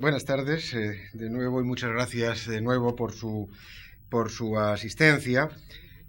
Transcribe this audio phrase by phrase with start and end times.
[0.00, 3.50] Buenas tardes, eh, de nuevo y muchas gracias de nuevo por su,
[4.08, 5.50] por su asistencia.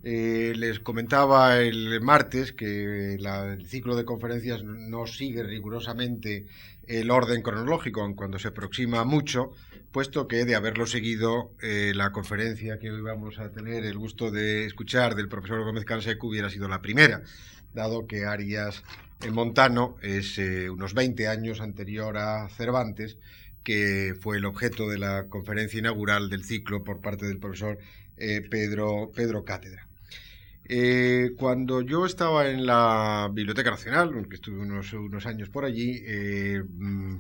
[0.02, 6.46] Eh, les comentaba el martes que el ciclo de conferencias no sigue rigurosamente
[6.88, 9.52] el orden cronológico, cuando se aproxima mucho,
[9.92, 14.32] puesto que de haberlo seguido, eh, la conferencia que hoy vamos a tener el gusto
[14.32, 17.24] de escuchar del profesor Gómez Canseco hubiera sido la primera,
[17.74, 18.86] dado que Arias
[19.30, 23.18] Montano es unos 20 años anterior a Cervantes
[23.64, 27.78] que fue el objeto de la conferencia inaugural del ciclo por parte del profesor
[28.18, 29.88] eh, Pedro, Pedro Cátedra.
[30.66, 36.02] Eh, cuando yo estaba en la Biblioteca Nacional, que estuve unos, unos años por allí,
[36.06, 37.18] eh, mm,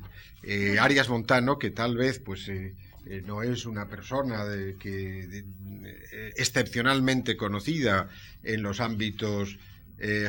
[0.80, 2.50] Arias Montano, que tal vez pues
[3.26, 4.44] no es una persona
[4.80, 5.44] que,
[6.36, 8.10] excepcionalmente conocida
[8.44, 9.60] en los ámbitos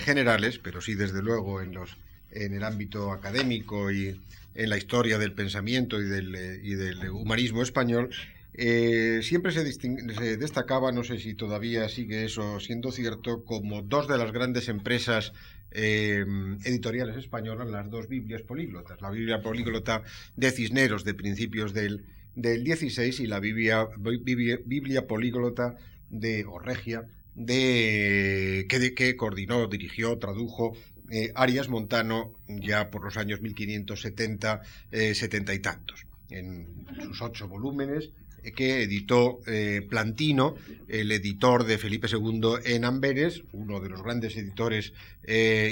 [0.00, 1.96] generales, pero sí desde luego en los
[2.32, 4.20] en el ámbito académico y
[4.54, 8.10] en la historia del pensamiento y del, eh, humanismo español,
[8.54, 14.18] eh, siempre se, destacaba, no sé si todavía sigue eso siendo cierto, como dos de
[14.18, 15.32] las grandes empresas
[15.70, 16.24] eh,
[16.64, 20.02] editoriales españolas, las dos Biblias políglotas, la Biblia políglota
[20.36, 22.04] de Cisneros de principios del,
[22.34, 25.76] del 16 y la Biblia, Biblia, políglota
[26.10, 30.74] de Orregia de, que, que coordinó, dirigió, tradujo
[31.10, 37.48] eh, Arias Montano ya por los años 1570, eh, setenta y tantos, en sus ocho
[37.48, 38.10] volúmenes
[38.42, 39.40] eh, que editó
[39.88, 40.54] Plantino,
[40.88, 44.92] el editor de Felipe II en Amberes, uno de los grandes editores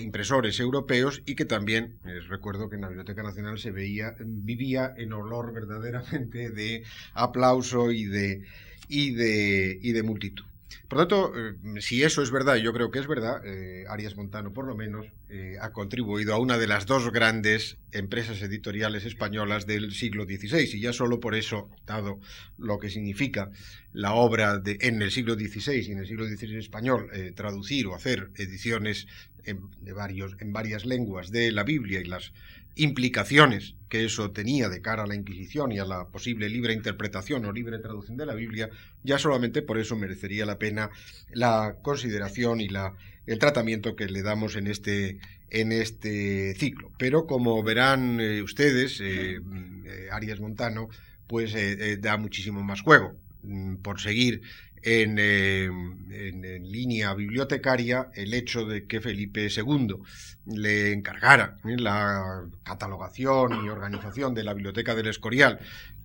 [0.02, 5.12] impresores europeos y que también, recuerdo que en la Biblioteca Nacional se veía, vivía en
[5.12, 8.42] olor verdaderamente de aplauso y de,
[8.88, 10.44] y de, y de multitud.
[10.88, 14.16] Por lo tanto, eh, si eso es verdad, yo creo que es verdad, eh, Arias
[14.16, 19.04] Montano por lo menos eh, ha contribuido a una de las dos grandes empresas editoriales
[19.04, 22.20] españolas del siglo XVI, y ya solo por eso, dado
[22.58, 23.50] lo que significa
[23.92, 27.94] la obra de, en el siglo XVI y en el siglo XVI español, traducir o
[27.94, 29.06] hacer ediciones
[29.44, 32.32] de varios, en varias lenguas de la Biblia y las
[32.76, 37.44] implicaciones que eso tenía de cara a la Inquisición y a la posible libre interpretación
[37.44, 38.70] o libre traducción de la Biblia,
[39.02, 40.90] ya solamente por eso merecería la pena
[41.32, 42.94] la consideración y la,
[43.26, 45.18] el tratamiento que le damos en este,
[45.50, 46.92] en este ciclo.
[46.98, 49.40] Pero como verán eh, ustedes, eh,
[49.84, 50.88] eh, Arias Montano,
[51.26, 51.54] pues
[52.00, 54.42] da muchísimo más juego mm, por seguir
[54.82, 59.96] eh, en, línea bibliotecaria el hecho de que Felipe II
[60.46, 61.76] le encargara ¿eh?
[61.76, 65.58] la catalogación y organización de la Biblioteca del Escorial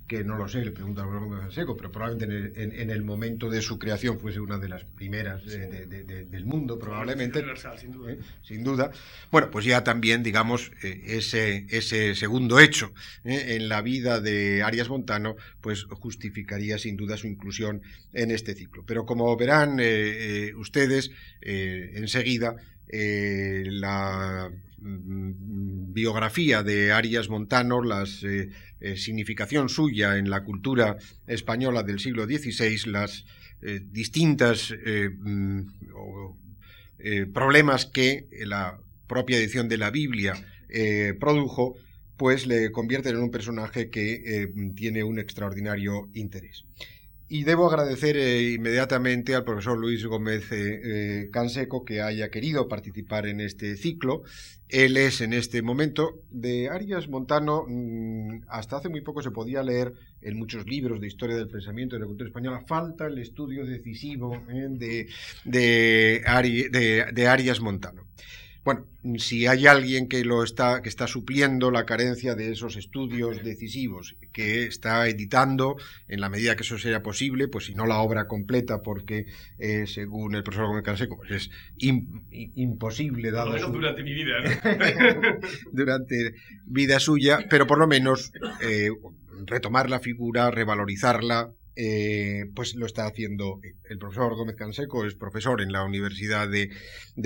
[0.08, 3.62] que no lo sé, le pregunto a Gómez Seco, pero probablemente en el, momento de
[3.62, 7.44] su creación fuese una de las primeras del mundo, probablemente.
[7.78, 8.12] sin, duda.
[8.12, 8.20] ¿eh?
[8.44, 8.92] sin duda.
[9.32, 13.56] Bueno, pues ya también, digamos, eh, ese, ese segundo hecho ¿eh?
[13.56, 17.82] en la vida de Arias Montano, pues justificaría sin duda su inclusión
[18.14, 18.84] en este ciclo.
[18.86, 19.80] Pero como verán
[20.56, 21.12] ustedes
[21.42, 22.58] enseguida,
[22.92, 28.50] la mm, biografía de Arias Montano, las eh,
[28.96, 30.98] significación suya en la cultura
[31.28, 33.26] española del siglo XVI, las
[33.62, 35.62] eh, distintas eh, mm,
[37.34, 40.34] problemas que la propia edición de la Biblia
[41.20, 41.76] produjo,
[42.18, 46.66] pues le convierten en un personaje que tiene un extraordinario interés.
[47.28, 52.68] Y debo agradecer eh, inmediatamente al profesor Luis Gómez eh, eh, Canseco que haya querido
[52.68, 54.22] participar en este ciclo.
[54.70, 57.66] Él es en este momento de Arias Montano.
[57.68, 61.96] Mm, hasta hace muy poco se podía leer en muchos libros de historia del pensamiento
[61.96, 62.64] de la cultura española.
[62.68, 65.08] Falta el estudio decisivo de,
[65.46, 68.04] de, de Arias Montano.
[68.66, 68.88] Bueno,
[69.20, 74.16] si hay alguien que lo está, que está supliendo la carencia de esos estudios decisivos,
[74.34, 75.76] que está editando,
[76.08, 79.28] en la medida que eso sea posible, pues si no la obra completa, porque
[79.60, 81.52] eh, según el profesor Gómez Canseco, pues es
[82.56, 84.34] imposible dado durante mi vida,
[85.72, 86.34] durante
[86.66, 88.34] vida suya, pero por lo menos
[88.64, 88.90] eh,
[89.46, 95.62] retomar la figura, revalorizarla, eh, pues lo está haciendo el profesor Gómez Canseco, es profesor
[95.62, 96.72] en la Universidad de,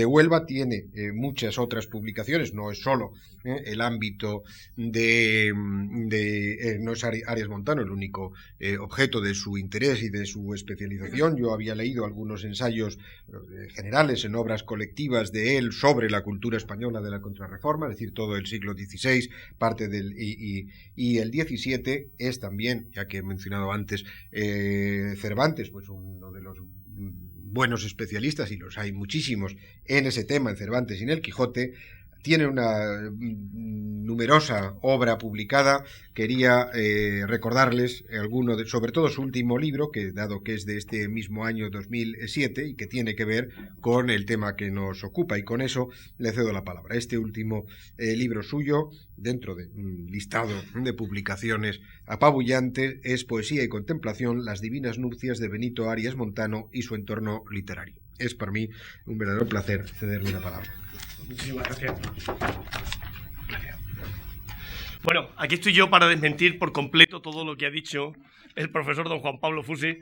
[0.06, 3.13] Huelva, tiene eh, muchas otras publicaciones, no es solo
[3.44, 4.44] eh, el ámbito
[4.75, 8.34] de, de no es Arias Montano el único
[8.80, 11.38] objeto de su interés y de su especialización.
[11.38, 12.98] Yo había leído algunos ensayos
[13.75, 18.13] generales en obras colectivas de él sobre la cultura española de la contrarreforma, es decir,
[18.13, 23.24] todo el siglo XVI, parte del y, y el XVII es también, ya que he
[23.24, 24.04] mencionado antes,
[24.41, 26.57] eh, Cervantes, pues uno de los
[27.51, 29.56] buenos especialistas, y los hay muchísimos
[29.86, 31.74] en ese tema, en Cervantes y en el Quijote,
[32.21, 35.83] tiene una mm, numerosa obra publicada.
[36.13, 40.77] Quería eh, recordarles alguno, de, sobre todo su último libro, que dado que es de
[40.77, 43.50] este mismo año 2007 y que tiene que ver
[43.81, 46.95] con el tema que nos ocupa, y con eso le cedo la palabra.
[46.95, 47.66] Este último
[47.98, 54.62] eh, libro suyo, dentro de un listado de publicaciones apabullantes, es Poesía y Contemplación, las
[54.62, 57.95] divinas nupcias de Benito Arias Montano y su entorno literario.
[58.19, 58.69] Es para mí
[59.06, 60.69] un verdadero placer cederle la palabra.
[61.27, 62.00] Muchísimas gracias.
[65.04, 68.12] Bueno, aquí estoy yo para desmentir por completo todo lo que ha dicho
[68.56, 69.98] el profesor don Juan Pablo Fusi.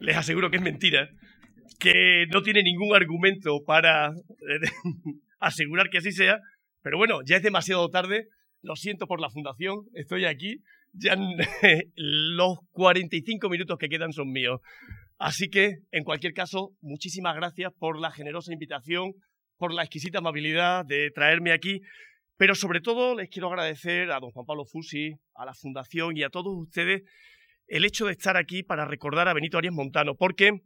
[0.00, 1.10] Les aseguro que es mentira,
[1.78, 4.68] que no tiene ningún argumento para eh,
[5.40, 6.40] asegurar que así sea,
[6.82, 8.28] pero bueno, ya es demasiado tarde.
[8.62, 10.62] Lo siento por la fundación, estoy aquí.
[10.92, 11.16] Ya
[11.94, 14.60] los 45 minutos que quedan son míos.
[15.18, 19.14] Así que, en cualquier caso, muchísimas gracias por la generosa invitación,
[19.56, 21.80] por la exquisita amabilidad de traerme aquí,
[22.36, 26.22] pero sobre todo les quiero agradecer a don Juan Pablo Fusi, a la Fundación y
[26.22, 27.02] a todos ustedes
[27.66, 30.62] el hecho de estar aquí para recordar a Benito Arias Montano, porque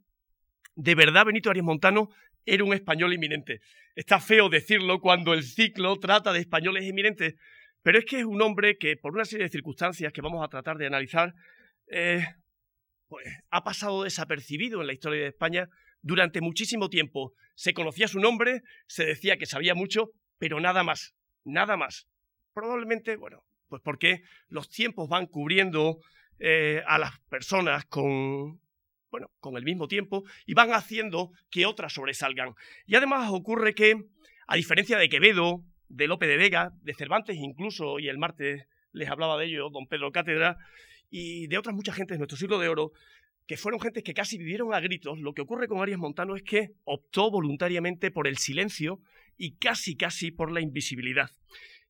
[0.77, 2.11] de verdad Benito Arias Montano
[2.45, 3.61] era un español eminente.
[3.95, 7.35] Está feo decirlo cuando el ciclo trata de españoles eminentes,
[7.83, 10.49] pero es que es un hombre que, por una serie de circunstancias que vamos a
[10.49, 11.35] tratar de analizar,
[11.89, 12.25] eh,
[13.13, 15.69] pues, ha pasado desapercibido en la historia de España
[16.01, 17.35] durante muchísimo tiempo.
[17.55, 21.15] Se conocía su nombre, se decía que sabía mucho, pero nada más,
[21.45, 22.09] nada más.
[22.55, 25.99] Probablemente, bueno, pues porque los tiempos van cubriendo
[26.39, 28.63] eh, a las personas con,
[29.11, 32.55] bueno, con el mismo tiempo y van haciendo que otras sobresalgan.
[32.87, 34.07] Y además ocurre que,
[34.47, 39.11] a diferencia de Quevedo, de Lope de Vega, de Cervantes incluso, y el martes les
[39.11, 40.57] hablaba de ello don Pedro Cátedra,
[41.13, 42.93] y de otras mucha gente de nuestro siglo de oro,
[43.47, 46.43] que fueron gentes que casi vivieron a gritos, lo que ocurre con Arias Montano es
[46.43, 48.99] que optó voluntariamente por el silencio
[49.37, 51.31] y casi casi por la invisibilidad.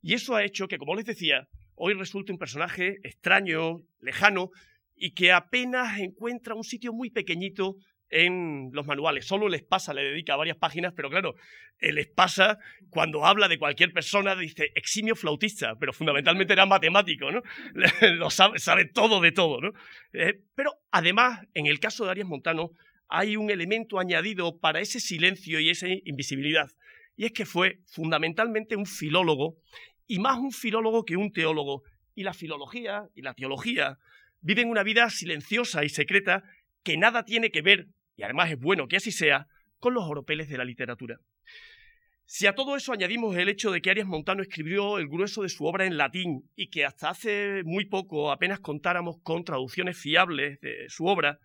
[0.02, 1.46] Y eso ha hecho que, como les decía,
[1.76, 4.50] hoy resulte un personaje extraño, lejano,
[4.96, 7.76] y que apenas encuentra un sitio muy pequeñito
[8.12, 9.26] en los manuales.
[9.26, 11.34] Solo les pasa, le dedica varias páginas, pero claro,
[11.80, 12.58] les pasa
[12.90, 17.42] cuando habla de cualquier persona, dice eximio flautista, pero fundamentalmente era matemático, ¿no?
[18.16, 19.72] Lo sabe, sabe todo de todo, ¿no?
[20.12, 22.72] Eh, pero además, en el caso de Arias Montano,
[23.08, 26.70] hay un elemento añadido para ese silencio y esa invisibilidad,
[27.16, 29.56] y es que fue fundamentalmente un filólogo,
[30.06, 31.82] y más un filólogo que un teólogo,
[32.14, 33.98] y la filología y la teología
[34.42, 36.42] viven una vida silenciosa y secreta
[36.82, 37.86] que nada tiene que ver
[38.24, 39.46] además es bueno que así sea,
[39.78, 41.18] con los oropeles de la literatura.
[42.24, 45.48] Si a todo eso añadimos el hecho de que Arias Montano escribió el grueso de
[45.48, 50.60] su obra en latín y que hasta hace muy poco apenas contáramos con traducciones fiables
[50.60, 51.40] de su obra,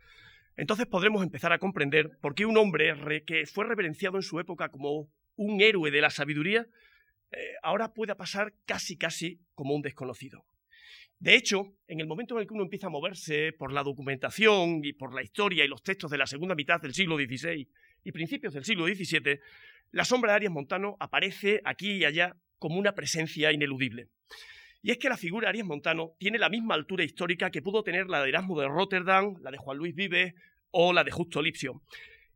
[0.55, 4.69] entonces podremos empezar a comprender por qué un hombre que fue reverenciado en su época
[4.69, 6.65] como un héroe de la sabiduría,
[7.31, 10.45] eh, ahora pueda pasar casi casi como un desconocido.
[11.19, 14.81] De hecho, en el momento en el que uno empieza a moverse por la documentación
[14.83, 17.67] y por la historia y los textos de la segunda mitad del siglo XVI
[18.03, 19.39] y principios del siglo XVII,
[19.91, 24.09] la sombra de Arias Montano aparece aquí y allá como una presencia ineludible.
[24.83, 27.83] Y es que la figura de Arias Montano tiene la misma altura histórica que pudo
[27.83, 30.35] tener la de Erasmo de Rotterdam, la de Juan Luis Vives
[30.69, 31.81] o la de Justo Lipsio.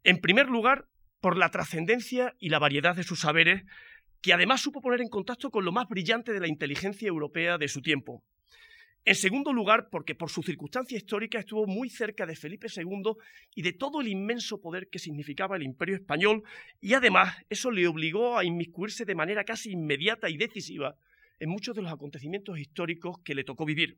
[0.03, 0.87] En primer lugar,
[1.19, 3.63] por la trascendencia y la variedad de sus saberes,
[4.21, 7.67] que además supo poner en contacto con lo más brillante de la inteligencia europea de
[7.67, 8.23] su tiempo,
[9.03, 13.13] en segundo lugar, porque por su circunstancia histórica estuvo muy cerca de Felipe II
[13.55, 16.43] y de todo el inmenso poder que significaba el imperio español,
[16.79, 20.95] y además eso le obligó a inmiscuirse de manera casi inmediata y decisiva
[21.39, 23.97] en muchos de los acontecimientos históricos que le tocó vivir.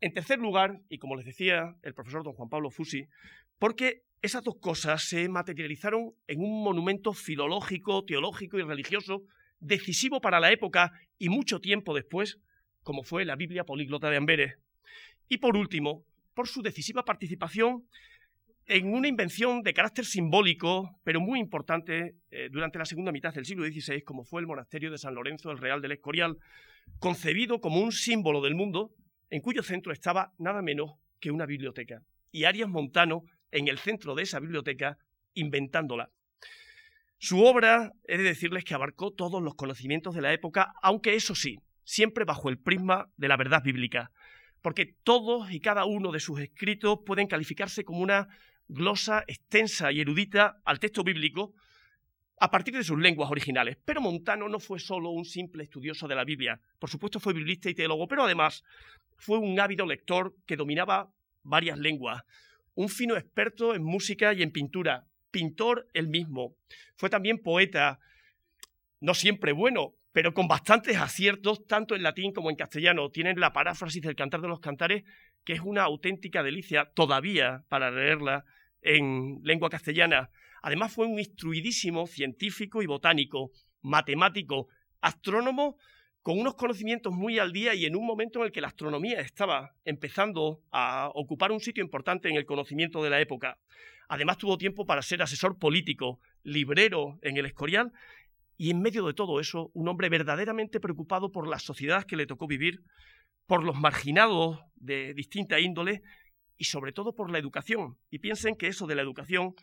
[0.00, 3.06] En tercer lugar, y como les decía el profesor don Juan Pablo Fusi,
[3.58, 9.22] porque esas dos cosas se materializaron en un monumento filológico, teológico y religioso
[9.60, 12.38] decisivo para la época y mucho tiempo después,
[12.84, 14.54] como fue la Biblia políglota de Amberes.
[15.28, 17.88] Y por último, por su decisiva participación
[18.66, 23.44] en una invención de carácter simbólico, pero muy importante eh, durante la segunda mitad del
[23.44, 26.38] siglo XVI, como fue el monasterio de San Lorenzo del Real del Escorial,
[26.98, 28.94] concebido como un símbolo del mundo,
[29.30, 32.02] en cuyo centro estaba nada menos que una biblioteca.
[32.30, 34.98] Y Arias Montano, en el centro de esa biblioteca,
[35.34, 36.10] inventándola.
[37.18, 41.34] Su obra, he de decirles que abarcó todos los conocimientos de la época, aunque eso
[41.34, 44.10] sí, siempre bajo el prisma de la verdad bíblica,
[44.62, 48.28] porque todos y cada uno de sus escritos pueden calificarse como una
[48.68, 51.54] glosa extensa y erudita al texto bíblico
[52.38, 53.76] a partir de sus lenguas originales.
[53.84, 57.70] Pero Montano no fue solo un simple estudioso de la Biblia, por supuesto fue biblista
[57.70, 58.64] y teólogo, pero además
[59.16, 61.12] fue un ávido lector que dominaba
[61.42, 62.22] varias lenguas,
[62.74, 66.56] un fino experto en música y en pintura, pintor él mismo.
[66.96, 68.00] Fue también poeta,
[69.00, 73.10] no siempre bueno, pero con bastantes aciertos, tanto en latín como en castellano.
[73.10, 75.02] Tienen la paráfrasis del Cantar de los Cantares,
[75.44, 78.44] que es una auténtica delicia todavía para leerla
[78.80, 80.30] en lengua castellana.
[80.62, 83.50] Además fue un instruidísimo científico y botánico,
[83.82, 84.68] matemático,
[85.00, 85.78] astrónomo,
[86.22, 89.20] con unos conocimientos muy al día y en un momento en el que la astronomía
[89.20, 93.58] estaba empezando a ocupar un sitio importante en el conocimiento de la época.
[94.06, 97.92] Además tuvo tiempo para ser asesor político, librero en el Escorial
[98.56, 102.26] y en medio de todo eso, un hombre verdaderamente preocupado por las sociedades que le
[102.26, 102.82] tocó vivir,
[103.46, 106.02] por los marginados de distinta índole
[106.56, 107.98] y sobre todo por la educación.
[108.10, 109.54] Y piensen que eso de la educación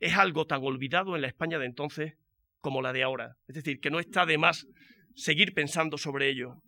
[0.00, 2.14] es algo tan olvidado en la España de entonces
[2.60, 3.36] como la de ahora.
[3.48, 4.66] Es decir, que no está de más
[5.14, 6.62] seguir pensando sobre ello.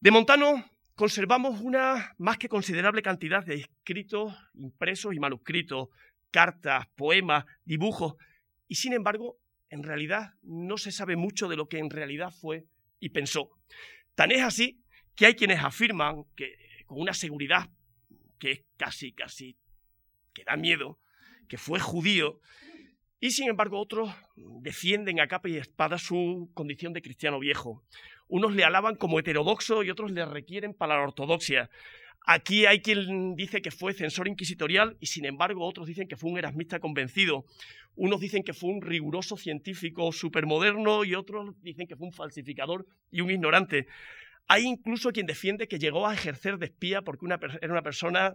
[0.00, 5.88] De Montano conservamos una más que considerable cantidad de escritos, impresos y manuscritos,
[6.30, 8.14] cartas, poemas, dibujos,
[8.68, 9.38] y sin embargo,
[9.70, 12.66] en realidad no se sabe mucho de lo que en realidad fue
[13.00, 13.50] y pensó.
[14.14, 14.82] Tan es así
[15.14, 16.56] que hay quienes afirman que
[16.86, 17.70] con una seguridad
[18.38, 19.56] que es casi, casi,
[20.32, 20.98] que da miedo,
[21.48, 22.40] que fue judío
[23.20, 27.84] y sin embargo otros defienden a capa y espada su condición de cristiano viejo.
[28.28, 31.70] Unos le alaban como heterodoxo y otros le requieren para la ortodoxia.
[32.26, 36.30] Aquí hay quien dice que fue censor inquisitorial y sin embargo otros dicen que fue
[36.30, 37.46] un erasmista convencido.
[37.94, 42.86] Unos dicen que fue un riguroso científico supermoderno y otros dicen que fue un falsificador
[43.10, 43.86] y un ignorante.
[44.46, 47.26] Hay incluso quien defiende que llegó a ejercer de espía porque
[47.60, 48.34] era una persona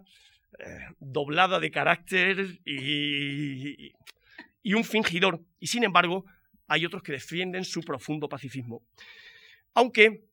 [0.58, 0.64] eh,
[0.98, 3.92] doblada de carácter y
[4.74, 6.24] un fingidor, y sin embargo
[6.66, 8.82] hay otros que defienden su profundo pacifismo.
[9.74, 10.24] Aunque,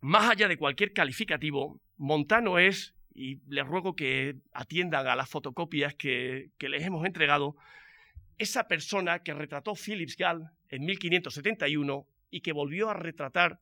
[0.00, 5.94] más allá de cualquier calificativo, Montano es, y les ruego que atiendan a las fotocopias
[5.94, 7.56] que, les hemos entregado,
[8.38, 13.60] esa persona que retrató Philips Gall en 1571 y que volvió a retratar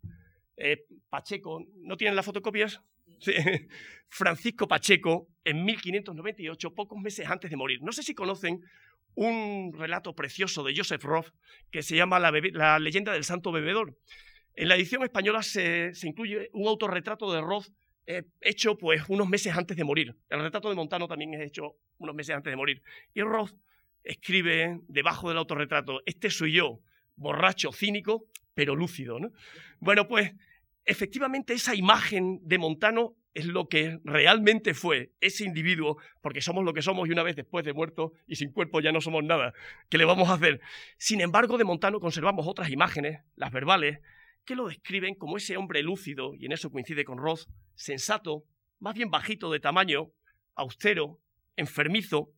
[0.57, 2.81] eh, Pacheco, ¿no tienen las fotocopias?
[4.09, 7.81] Francisco Pacheco en 1598, pocos meses antes de morir.
[7.83, 8.63] No sé si conocen
[9.15, 11.33] un relato precioso de Joseph Roth
[11.71, 13.97] que se llama La, leyenda del santo bebedor.
[14.55, 17.69] En la edición española se, incluye un autorretrato de Roth
[18.07, 20.15] eh, hecho pues unos meses antes de morir.
[20.29, 22.83] El retrato de Montano también es hecho unos meses antes de morir.
[23.15, 23.55] Y Roth
[24.03, 26.81] escribe debajo del autorretrato, este soy yo,
[27.17, 29.19] borracho, cínico, pero lúcido.
[29.81, 30.33] Bueno, pues
[30.85, 36.73] efectivamente esa imagen de Montano es lo que realmente fue ese individuo, porque somos lo
[36.73, 39.53] que somos y una vez después de muerto y sin cuerpo ya no somos nada.
[39.89, 40.61] ¿Qué le vamos a hacer?
[40.99, 43.99] Sin embargo, de Montano conservamos otras imágenes, las verbales,
[44.45, 48.45] que lo describen como ese hombre lúcido, y en eso coincide con Roth, sensato,
[48.79, 50.11] más bien bajito de tamaño,
[50.55, 51.21] austero,
[51.57, 52.31] enfermizo,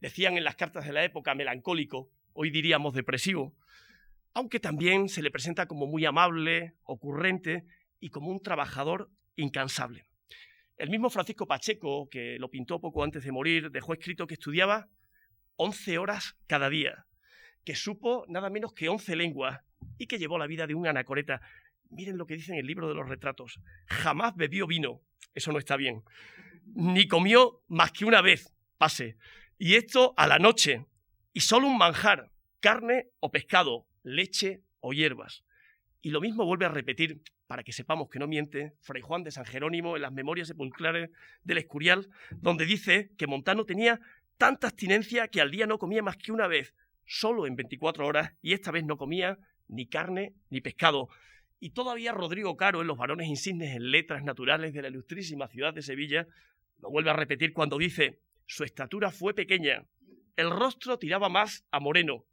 [0.00, 3.54] decían en las cartas de la época melancólico, hoy diríamos depresivo,
[4.32, 7.64] aunque también se le presenta como muy amable, ocurrente
[7.98, 10.06] y como un trabajador incansable.
[10.76, 14.88] El mismo Francisco Pacheco, que lo pintó poco antes de morir, dejó escrito que estudiaba
[15.56, 17.06] 11 horas cada día,
[17.64, 19.60] que supo nada menos que 11 lenguas
[19.98, 21.40] y que llevó la vida de un anacoreta.
[21.90, 23.60] Miren lo que dice en el libro de los retratos.
[23.86, 25.00] Jamás bebió vino,
[25.34, 26.02] eso no está bien,
[26.74, 29.16] ni comió más que una vez, pase,
[29.58, 30.86] y esto a la noche,
[31.32, 35.44] y solo un manjar, carne o pescado, leche o hierbas.
[36.02, 39.32] Y lo mismo vuelve a repetir para que sepamos que no miente, Fray Juan de
[39.32, 41.10] San Jerónimo en las Memorias Sepulcrales
[41.42, 44.00] del Escurial, donde dice que Montano tenía
[44.38, 46.74] tanta abstinencia que al día no comía más que una vez,
[47.06, 49.36] solo en 24 horas, y esta vez no comía
[49.70, 51.08] ni carne ni pescado.
[51.58, 55.74] Y todavía Rodrigo Caro, en Los varones insignes en letras naturales de la ilustrísima ciudad
[55.74, 56.26] de Sevilla,
[56.80, 59.84] lo vuelve a repetir cuando dice, su estatura fue pequeña,
[60.36, 62.24] el rostro tiraba más a moreno,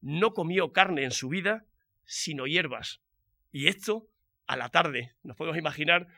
[0.00, 1.64] no comió carne en su vida,
[2.04, 3.00] sino hierbas.
[3.52, 4.08] Y esto
[4.46, 5.14] a la tarde.
[5.22, 6.08] Nos podemos imaginar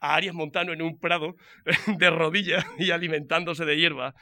[0.00, 1.36] a Arias Montano en un prado
[1.98, 4.14] de rodillas y alimentándose de hierba.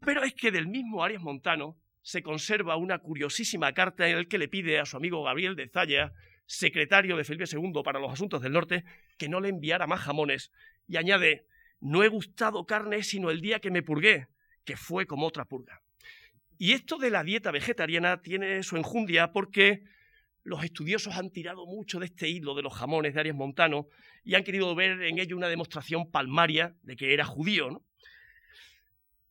[0.00, 4.38] Pero es que del mismo Arias Montano se conserva una curiosísima carta en la que
[4.38, 6.12] le pide a su amigo Gabriel de Zaya,
[6.46, 8.84] secretario de Felipe II para los asuntos del norte,
[9.16, 10.50] que no le enviara más jamones.
[10.88, 11.46] Y añade,
[11.80, 14.26] no he gustado carne sino el día que me purgué,
[14.64, 15.80] que fue como otra purga.
[16.58, 19.82] Y esto de la dieta vegetariana tiene su enjundia porque
[20.44, 23.88] los estudiosos han tirado mucho de este hilo de los jamones de Arias Montano
[24.24, 27.70] y han querido ver en ello una demostración palmaria de que era judío.
[27.70, 27.84] ¿no?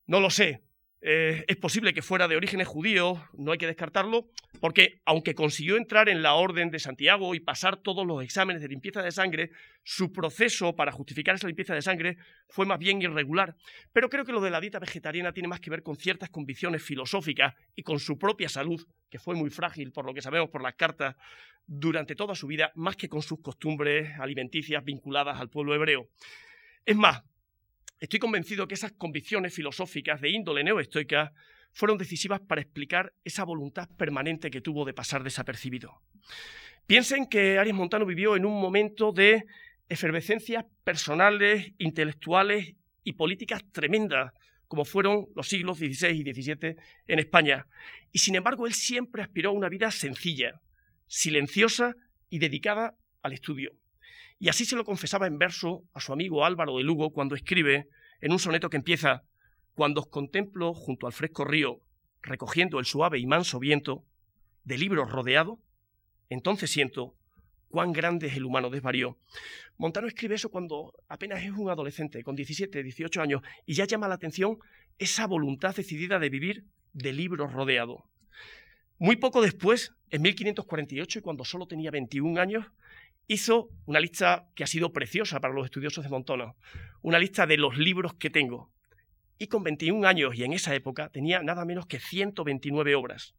[0.08, 0.62] no lo sé.
[1.04, 4.30] Eh, es posible que fuera de orígenes judíos, no hay que descartarlo,
[4.60, 8.68] porque aunque consiguió entrar en la Orden de Santiago y pasar todos los exámenes de
[8.68, 9.50] limpieza de sangre,
[9.84, 12.18] su proceso para justificar esa limpieza de sangre
[12.48, 13.56] fue más bien irregular.
[13.92, 16.84] Pero creo que lo de la dieta vegetariana tiene más que ver con ciertas convicciones
[16.84, 20.62] filosóficas y con su propia salud, que fue muy frágil, por lo que sabemos por
[20.62, 21.16] las cartas,
[21.66, 26.10] durante toda su vida, más que con sus costumbres alimenticias vinculadas al pueblo hebreo.
[26.86, 27.24] Es más,
[28.02, 31.34] Estoy convencido que esas convicciones filosóficas de índole neoestoica
[31.72, 36.02] fueron decisivas para explicar esa voluntad permanente que tuvo de pasar desapercibido.
[36.88, 39.46] Piensen que Arias Montano vivió en un momento de
[39.88, 44.34] efervescencias personales, intelectuales y políticas tremendas,
[44.68, 47.68] como fueron los siglos XVI y XVII en España.
[48.12, 50.60] Y sin embargo, él siempre aspiró a una vida sencilla,
[51.06, 51.94] silenciosa
[52.32, 53.74] y dedicada al estudio.
[54.42, 57.88] Y así se lo confesaba en verso a su amigo Álvaro de Lugo cuando escribe
[58.22, 59.22] en un soneto que empieza
[59.76, 61.80] Cuando os contemplo junto al fresco río,
[62.24, 64.04] recogiendo el suave y manso viento,
[64.64, 65.60] de libros rodeado,
[66.28, 67.14] entonces siento
[67.70, 69.20] cuán grande es el humano desvarío.
[69.78, 74.08] Montano escribe eso cuando apenas es un adolescente, con 17, 18 años, y ya llama
[74.08, 74.58] la atención
[74.98, 78.06] esa voluntad decidida de vivir de libros rodeado.
[78.98, 82.66] Muy poco después, en 1548, y cuando solo tenía 21 años,
[83.28, 86.56] hizo una lista que ha sido preciosa para los estudiosos de Montano,
[87.02, 88.72] una lista de los libros que tengo.
[89.38, 93.36] Y con 21 años y en esa época tenía nada menos que 129 obras.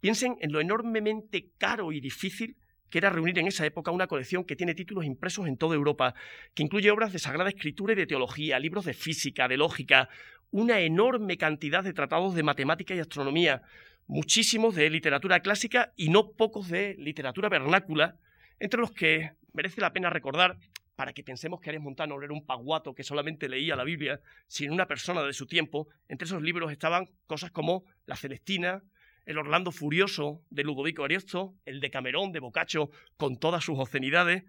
[0.00, 2.56] Piensen en lo enormemente caro y difícil
[2.90, 6.14] que era reunir en esa época una colección que tiene títulos impresos en toda Europa,
[6.54, 10.08] que incluye obras de sagrada escritura y de teología, libros de física, de lógica,
[10.50, 13.62] una enorme cantidad de tratados de matemática y astronomía,
[14.06, 18.16] muchísimos de literatura clásica y no pocos de literatura vernácula,
[18.58, 20.58] entre los que merece la pena recordar,
[20.96, 24.20] para que pensemos que Arias Montano no era un paguato que solamente leía la Biblia,
[24.46, 28.82] sino una persona de su tiempo, entre esos libros estaban cosas como La Celestina,
[29.26, 34.44] el Orlando Furioso de Ludovico Ariosto, el de Camerón de Boccaccio con todas sus obscenidades,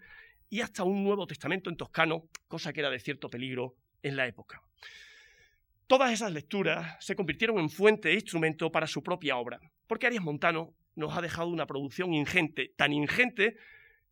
[0.49, 4.27] y hasta un Nuevo Testamento en toscano, cosa que era de cierto peligro en la
[4.27, 4.61] época.
[5.87, 10.23] Todas esas lecturas se convirtieron en fuente e instrumento para su propia obra, porque Arias
[10.23, 13.57] Montano nos ha dejado una producción ingente, tan ingente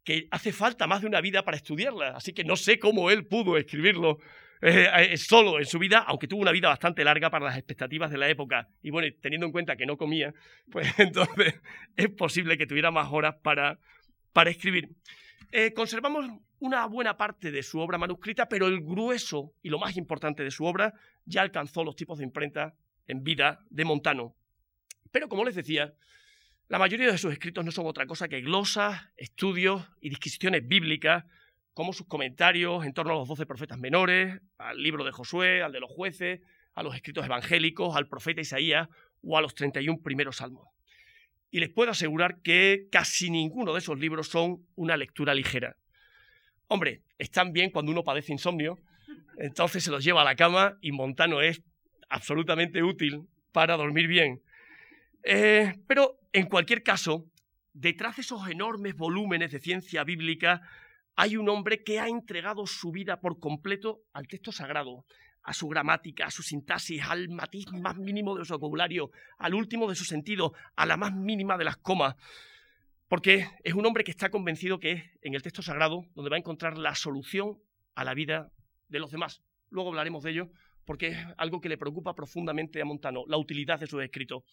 [0.06, 3.26] que hace falta más de una vida para estudiarla, así que no sé cómo él
[3.26, 4.20] pudo escribirlo
[4.62, 8.12] eh, eh, solo en su vida, aunque tuvo una vida bastante larga para las expectativas
[8.12, 8.70] de la época.
[8.84, 10.34] Y bueno, teniendo en cuenta que no comía,
[10.72, 11.60] pues entonces
[11.96, 13.80] es posible que tuviera más horas para,
[14.32, 14.90] para escribir.
[15.52, 16.26] Eh, conservamos
[16.60, 20.52] una buena parte de su obra manuscrita, pero el grueso y lo más importante de
[20.52, 20.94] su obra
[21.26, 22.76] ya alcanzó los tipos de imprenta
[23.08, 24.36] en vida de Montano.
[25.12, 25.94] Pero como les decía,
[26.68, 31.26] la mayoría de sus escritos no son otra cosa que glosas, estudios y disquisiciones bíblicas,
[31.76, 35.72] como sus comentarios en torno a los doce profetas menores, al libro de Josué, al
[35.72, 36.42] de los jueces,
[36.74, 38.88] a los escritos evangélicos, al profeta Isaías
[39.22, 40.68] o a los 31 primeros salmos.
[41.52, 45.78] Y les puedo asegurar que casi ninguno de esos libros son una lectura ligera.
[46.68, 48.80] Hombre, están bien cuando uno padece insomnio,
[49.38, 51.62] entonces se los lleva a la cama y Montano es
[52.10, 54.42] absolutamente útil para dormir bien.
[55.24, 57.32] Eh, pero en cualquier caso,
[57.72, 60.62] detrás de esos enormes volúmenes de ciencia bíblica
[61.16, 65.06] hay un hombre que ha entregado su vida por completo al texto sagrado,
[65.44, 69.88] a su gramática, a su sintaxis, al matiz más mínimo de su vocabulario, al último
[69.88, 72.16] de su sentido, a la más mínima de las comas.
[73.08, 76.36] Porque es un hombre que está convencido que es en el texto sagrado donde va
[76.36, 77.60] a encontrar la solución
[77.94, 78.52] a la vida
[78.90, 79.42] de los demás.
[79.70, 80.50] Luego hablaremos de ello,
[80.86, 84.44] porque es algo que le preocupa profundamente a Montano, la utilidad de sus escritos.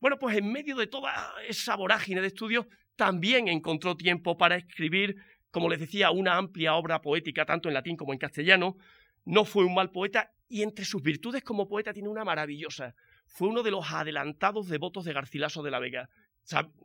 [0.00, 1.12] Bueno, pues en medio de toda
[1.46, 5.16] esa vorágine de estudios, también encontró tiempo para escribir,
[5.50, 8.76] como les decía, una amplia obra poética, tanto en latín como en castellano.
[9.24, 12.94] No fue un mal poeta y entre sus virtudes como poeta tiene una maravillosa.
[13.26, 16.08] Fue uno de los adelantados devotos de Garcilaso de la Vega.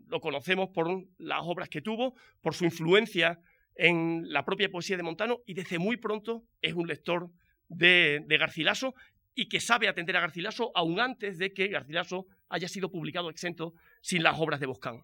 [0.07, 3.39] lo conocemos por las obras que tuvo, por su influencia
[3.75, 7.29] en la propia poesía de Montano y desde muy pronto es un lector
[7.69, 8.93] de, Garcilaso
[9.35, 13.73] y que sabe atender a Garcilaso aún antes de que Garcilaso haya sido publicado exento
[14.01, 15.03] sin las obras de Boscán.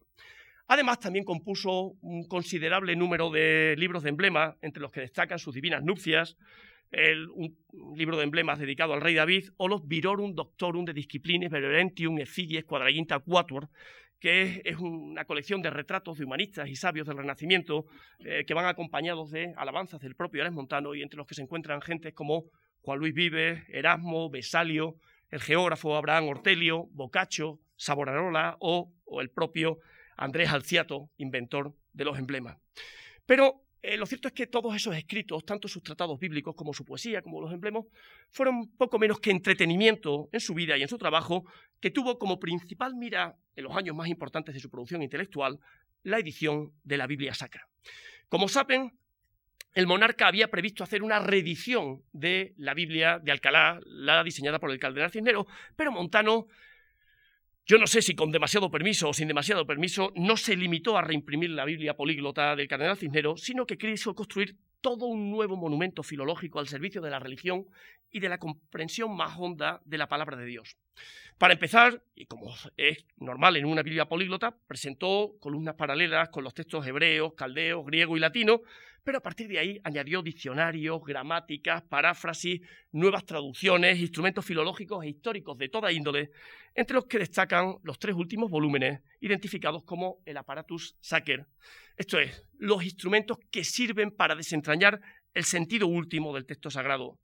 [0.67, 5.53] Además, también compuso un considerable número de libros de emblema, entre los que destacan sus
[5.53, 6.37] Divinas Nupcias,
[7.35, 7.57] un
[7.97, 12.65] libro de emblemas dedicado al rey David, o los Virorum Doctorum de Disciplines Beverentium Effigies
[12.65, 13.69] Quadraginta Quatuor,
[14.23, 17.87] que es, una colección de retratos de humanistas y sabios del Renacimiento
[18.19, 21.41] eh, que van acompañados de alabanzas del propio Ares Montano y entre los que se
[21.41, 22.45] encuentran gentes como
[22.83, 24.95] Juan Luis Vives, Erasmo, Besalio,
[25.29, 29.79] el geógrafo Abraham Ortelio, Boccaccio, Savonarola o, o el propio
[30.15, 32.57] Andrés Alciato, inventor de los emblemas.
[33.25, 36.85] Pero eh, lo cierto es que todos esos escritos, tanto sus tratados bíblicos como su
[36.85, 37.83] poesía, como los emblemas,
[38.29, 41.43] fueron poco menos que entretenimiento en su vida y en su trabajo,
[41.81, 45.59] que tuvo como principal mira en los años más importantes de su producción intelectual
[46.03, 47.67] la edición de la Biblia Sacra.
[48.29, 48.97] Como saben,
[49.73, 54.71] el monarca había previsto hacer una reedición de la Biblia de Alcalá, la diseñada por
[54.71, 56.47] el cardenal Cisneros, pero Montano
[57.65, 61.01] yo no sé si con demasiado permiso o sin demasiado permiso, no se limitó a
[61.01, 66.03] reimprimir la Biblia políglota del cardenal Cisneros, sino que quiso construir todo un nuevo monumento
[66.03, 67.65] filológico al servicio de la religión
[68.11, 70.75] y de la comprensión más honda de la palabra de Dios.
[71.37, 76.53] Para empezar, y como es normal en una Biblia políglota, presentó columnas paralelas con los
[76.53, 78.61] textos hebreos, caldeos, griego y latino,
[79.03, 82.61] pero a partir de ahí añadió diccionarios, gramáticas, paráfrasis,
[82.91, 86.31] nuevas traducciones, instrumentos filológicos e históricos de toda índole,
[86.73, 91.45] entre los que destacan los tres últimos volúmenes, identificados como el Apparatus Sacer,
[91.97, 94.99] esto es, los instrumentos que sirven para desentrañar
[95.33, 97.19] el sentido último del texto sagrado,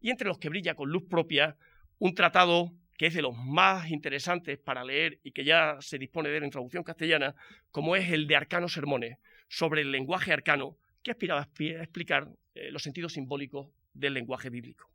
[0.00, 1.56] y entre los que brilla con luz propia
[1.98, 6.28] un tratado que es de los más interesantes para leer y que ya se dispone
[6.28, 7.34] de él en traducción castellana,
[7.70, 9.18] como es el de Arcano Sermones,
[9.48, 11.44] sobre el lenguaje arcano, que aspiraba a
[11.82, 14.90] explicar eh, los sentidos simbólicos del lenguaje bíblico.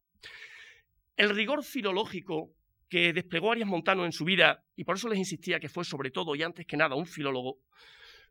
[1.16, 2.52] El rigor filológico
[2.90, 6.10] que desplegó Arias Montano en su vida, y por eso les insistía que fue sobre
[6.10, 7.60] todo y antes que nada un filólogo,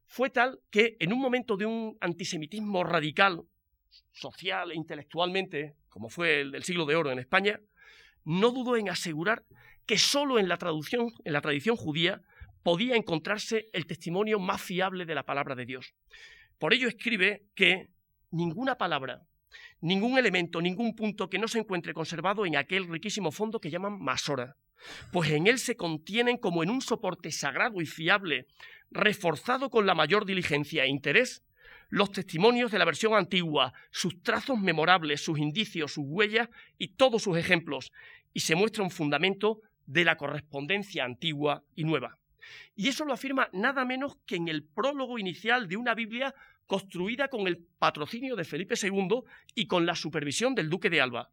[0.04, 3.42] fue tal que en un momento de un antisemitismo radical,
[4.10, 7.60] social e intelectualmente, como fue el del siglo de oro en España,
[8.24, 9.44] no dudó en asegurar
[9.86, 12.20] que solo en la traducción, en la tradición judía,
[12.62, 15.94] podía encontrarse el testimonio más fiable de la palabra de Dios.
[16.58, 17.88] Por ello escribe que
[18.30, 19.22] ninguna palabra,
[19.80, 24.00] ningún elemento, ningún punto que no se encuentre conservado en aquel riquísimo fondo que llaman
[24.00, 24.56] masora,
[25.12, 28.46] pues en él se contienen como en un soporte sagrado y fiable,
[28.90, 31.44] reforzado con la mayor diligencia e interés,
[31.90, 37.22] los testimonios de la versión antigua, sus trazos memorables, sus indicios, sus huellas y todos
[37.22, 37.92] sus ejemplos,
[38.34, 42.18] y se muestra un fundamento de la correspondencia antigua y nueva.
[42.76, 46.34] Y eso lo afirma nada menos que en el prólogo inicial de una Biblia
[46.66, 49.22] construida con el patrocinio de Felipe II
[49.54, 51.30] y con la supervisión del duque de Alba.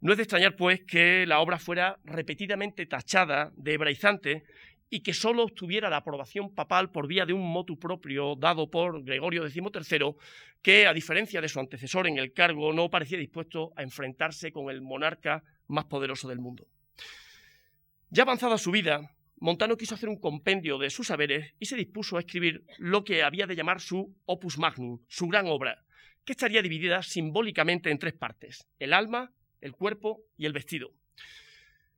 [0.00, 4.44] No es de extrañar, pues, que la obra fuera repetidamente tachada de hebraizante
[4.88, 9.02] y que sólo obtuviera la aprobación papal por vía de un motu propio dado por
[9.04, 10.16] Gregorio XIII,
[10.60, 14.70] que, a diferencia de su antecesor en el cargo, no parecía dispuesto a enfrentarse con
[14.70, 16.66] el monarca más poderoso del mundo.
[18.10, 19.10] Ya avanzada su vida,
[19.42, 23.24] Montano quiso hacer un compendio de sus saberes y se dispuso a escribir lo que
[23.24, 25.84] había de llamar su opus magnum, su gran obra,
[26.24, 30.92] que estaría dividida simbólicamente en tres partes, el alma, el cuerpo y el vestido.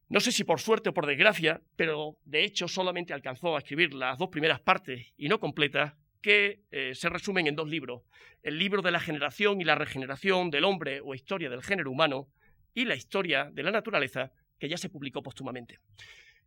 [0.08, 3.92] No sé si por suerte o por desgracia, pero de hecho solamente alcanzó a escribir
[3.92, 8.04] las dos primeras partes y no completas, que eh, se resumen en dos libros,
[8.42, 12.30] el libro de la generación y la regeneración del hombre o historia del género humano
[12.72, 15.80] y la historia de la naturaleza, que ya se publicó póstumamente.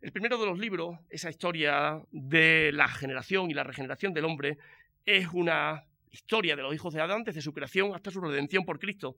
[0.00, 4.56] El primero de los libros, esa historia de la generación y la regeneración del hombre,
[5.04, 8.78] es una historia de los hijos de Adán desde su creación hasta su redención por
[8.78, 9.16] Cristo.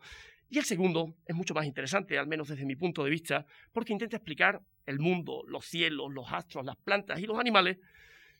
[0.49, 3.93] Y el segundo es mucho más interesante, al menos desde mi punto de vista, porque
[3.93, 7.77] intenta explicar el mundo, los cielos, los astros, las plantas y los animales,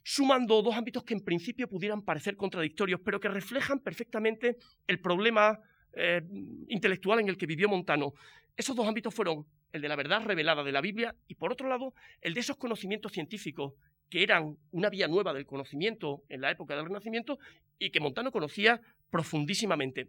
[0.03, 5.61] sumando dos ámbitos que en principio pudieran parecer contradictorios, pero que reflejan perfectamente el problema
[5.93, 6.23] eh,
[6.69, 8.15] intelectual en el que vivió Montano.
[8.57, 11.69] Esos dos ámbitos fueron el de la verdad revelada de la Biblia y, por otro
[11.69, 13.75] lado, el de esos conocimientos científicos
[14.09, 17.39] que eran una vía nueva del conocimiento en la época del Renacimiento
[17.79, 20.09] y que Montano conocía profundísimamente.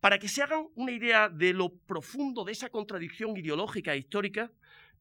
[0.00, 4.50] Para que se hagan una idea de lo profundo de esa contradicción ideológica e histórica,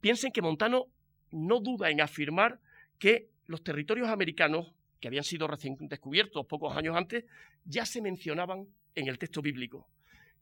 [0.02, 0.88] piensen que Montano
[1.32, 2.60] no duda en afirmar
[3.00, 7.26] que los territorios americanos, que habían sido recién descubiertos pocos años antes,
[7.66, 9.88] ya se mencionaban en el texto bíblico.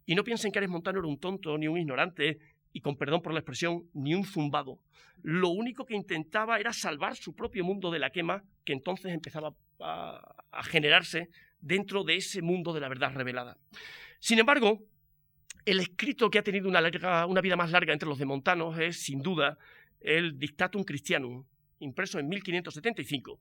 [0.06, 2.40] Y no piensen que Ares Montano era un tonto ni un ignorante,
[2.74, 4.80] y con perdón por la expresión, ni un zumbado.
[5.22, 9.54] Lo único que intentaba era salvar su propio mundo de la quema, que entonces empezaba
[9.80, 11.30] a, generarse
[11.62, 13.58] dentro de ese mundo de la verdad revelada.
[14.20, 14.84] Sin embargo,
[15.66, 16.82] el escrito que ha tenido una,
[17.26, 19.58] una vida más larga entre los de Montanos es, sin duda,
[20.02, 21.46] el Dictatum Christianum,
[21.80, 23.40] impreso en 1575.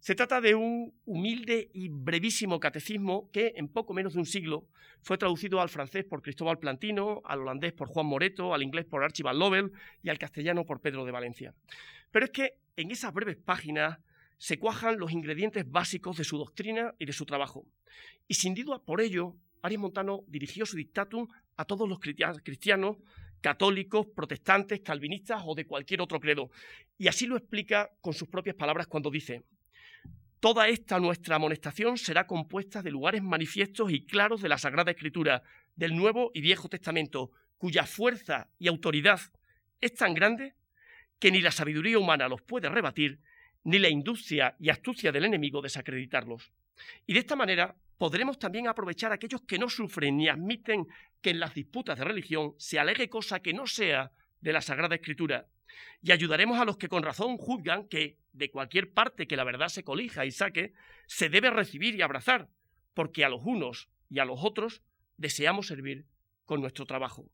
[0.00, 4.66] Se trata de un humilde y brevísimo catecismo que en poco menos de un siglo
[5.02, 9.02] fue traducido al francés por Cristóbal Plantino, al holandés por Juan Moreto, al inglés por
[9.02, 11.54] Archibald Lovell y al castellano por Pedro de Valencia.
[12.10, 13.98] Pero es que en esas breves páginas
[14.36, 17.64] se cuajan los ingredientes básicos de su doctrina y de su trabajo.
[18.28, 21.26] Y sin duda por ello Arias Montano dirigió su dictatum
[21.56, 22.98] a todos los cristianos,
[23.40, 26.50] católicos, protestantes, calvinistas o de cualquier otro credo.
[26.98, 29.42] Y así lo explica con sus propias palabras cuando dice,
[30.44, 35.42] Toda esta nuestra amonestación será compuesta de lugares manifiestos y claros de la Sagrada Escritura,
[35.74, 39.20] del Nuevo y Viejo Testamento, cuya fuerza y autoridad
[39.80, 40.52] es tan grande
[41.18, 43.20] que ni la sabiduría humana los puede rebatir,
[43.62, 46.52] ni la industria y astucia del enemigo desacreditarlos.
[47.06, 50.86] Y de esta manera podremos también aprovechar a aquellos que no sufren ni admiten
[51.22, 54.12] que en las disputas de religión se alegue cosa que no sea
[54.44, 55.48] de la Sagrada Escritura.
[56.02, 59.68] Y ayudaremos a los que con razón juzgan que de cualquier parte que la verdad
[59.68, 60.74] se colija y saque,
[61.06, 62.50] se debe recibir y abrazar,
[62.92, 64.82] porque a los unos y a los otros
[65.16, 66.04] deseamos servir
[66.44, 67.30] con nuestro trabajo.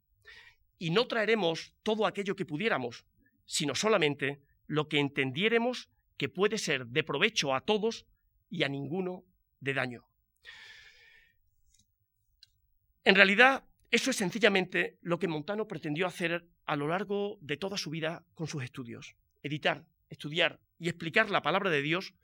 [0.78, 3.04] Y no traeremos todo aquello que pudiéramos,
[3.44, 8.06] sino solamente lo que entendiéremos que puede ser de provecho a todos
[8.50, 9.24] y a ninguno
[9.58, 10.04] de daño.
[13.02, 17.76] En realidad, eso es sencillamente lo que Montano pretendió hacer a lo largo de toda
[17.76, 19.16] su vida con sus estudios.
[19.42, 22.14] Editar, estudiar y explicar la palabra de Dios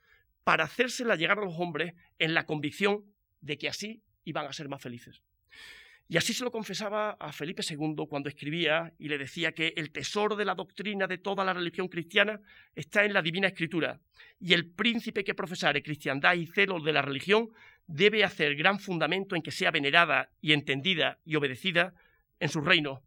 [0.45, 3.05] para hacérsela llegar a los hombres en la convicción
[3.41, 5.21] de que así iban a ser más felices.
[6.09, 9.91] Y así se lo confesaba a Felipe II cuando escribía y le decía que el
[9.91, 12.41] tesoro de la doctrina de toda la religión cristiana
[12.77, 13.99] está en la divina escritura,
[14.39, 17.49] y el príncipe que profesare cristiandad y celo de la religión
[17.89, 21.95] debe hacer gran fundamento en que sea venerada y entendida y obedecida
[22.39, 23.03] en su reino.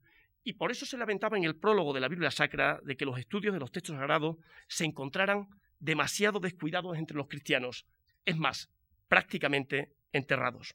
[0.49, 3.19] Y por eso se lamentaba en el prólogo de la Biblia Sacra de que los
[3.19, 7.85] estudios de los textos sagrados se encontraran demasiado descuidados entre los cristianos,
[8.25, 8.67] es más,
[9.07, 10.73] prácticamente enterrados.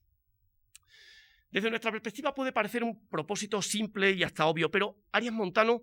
[1.51, 5.83] Desde nuestra perspectiva puede parecer un propósito simple y hasta obvio, pero Arias Montano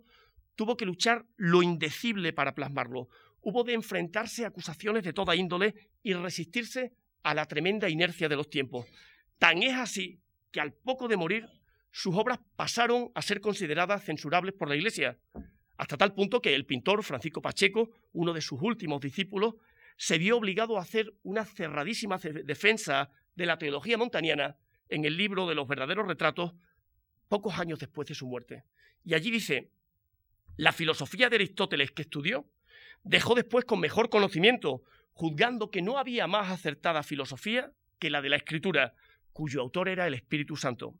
[0.56, 3.10] tuvo que luchar lo indecible para plasmarlo.
[3.41, 8.38] Hubo de enfrentarse a acusaciones de toda índole y resistirse a la tremenda inercia de
[8.38, 8.86] los tiempos.
[9.38, 11.49] Tan es así que al poco de morir,
[11.91, 15.17] sus obras pasaron a ser consideradas censurables por la Iglesia,
[15.77, 19.56] hasta tal punto que el pintor Francisco Pacheco, uno de sus últimos discípulos,
[19.97, 24.58] se vio obligado a hacer una cerradísima defensa de la teología montaniana
[24.89, 26.54] en el libro de los verdaderos retratos
[27.27, 28.63] pocos años después de su muerte.
[29.04, 29.71] Y allí dice,
[30.58, 32.45] la filosofía de Aristóteles que estudió
[33.04, 38.30] dejó después con mejor conocimiento, juzgando que no había más acertada filosofía que la de
[38.30, 38.93] la escritura,
[39.34, 40.96] cuyo autor era el Espíritu Santo.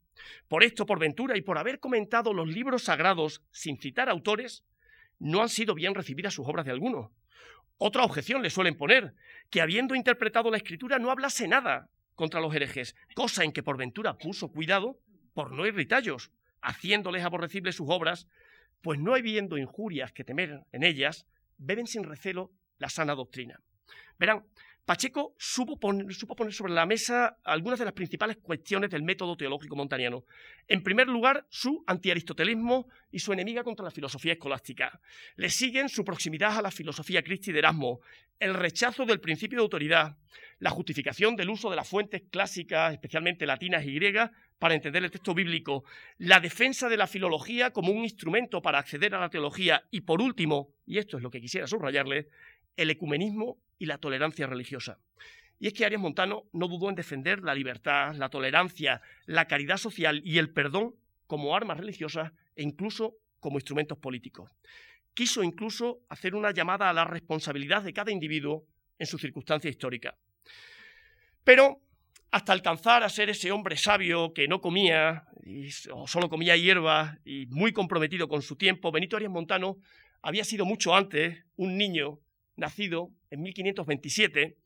[0.48, 4.64] Por esto, por ventura y por haber comentado los libros sagrados sin citar autores,
[5.20, 7.12] no han sido bien recibidas sus obras de alguno.
[7.78, 9.14] Otra objeción le suelen poner,
[9.50, 13.78] que habiendo interpretado la escritura no hablase nada, contra los herejes, cosa en que por
[13.78, 15.00] ventura puso cuidado
[15.34, 18.28] por no irritallos, haciéndoles aborrecibles sus obras,
[18.82, 21.26] pues no habiendo injurias que temer en ellas,
[21.58, 23.60] beben sin recelo la sana doctrina.
[24.20, 24.46] Verán,
[24.86, 26.12] Pacheco supo poner,
[26.54, 30.26] sobre la mesa algunas de las principales cuestiones del método teológico montaniano.
[30.68, 35.00] En primer lugar, su antiaristotelismo y su enemiga contra la filosofía escolástica.
[35.36, 38.02] Le siguen su proximidad a la filosofía cristi de Erasmo,
[38.40, 40.18] el rechazo del principio de autoridad,
[40.58, 45.12] la justificación del uso de las fuentes clásicas, especialmente latinas y griegas, para entender el
[45.12, 45.84] texto bíblico,
[46.18, 50.22] la defensa de la filología como un instrumento para acceder a la teología y, por
[50.22, 52.28] último, y esto es lo que quisiera subrayarle,
[52.78, 55.00] el ecumenismo y la tolerancia religiosa.
[55.58, 59.78] Y es que Arias Montano no dudó en defender la libertad, la tolerancia, la caridad
[59.78, 60.94] social y el perdón
[61.26, 64.52] como armas religiosas e incluso como instrumentos políticos.
[65.16, 68.68] Quiso incluso hacer una llamada a la responsabilidad de cada individuo
[69.00, 70.16] en su circunstancia histórica.
[71.44, 71.82] Pero
[72.30, 75.26] hasta alcanzar a ser ese hombre sabio que no comía
[75.92, 79.78] o solo comía hierba y muy comprometido con su tiempo, Benito Arias Montano
[80.22, 82.20] había sido mucho antes un niño
[82.56, 84.58] nacido en 1527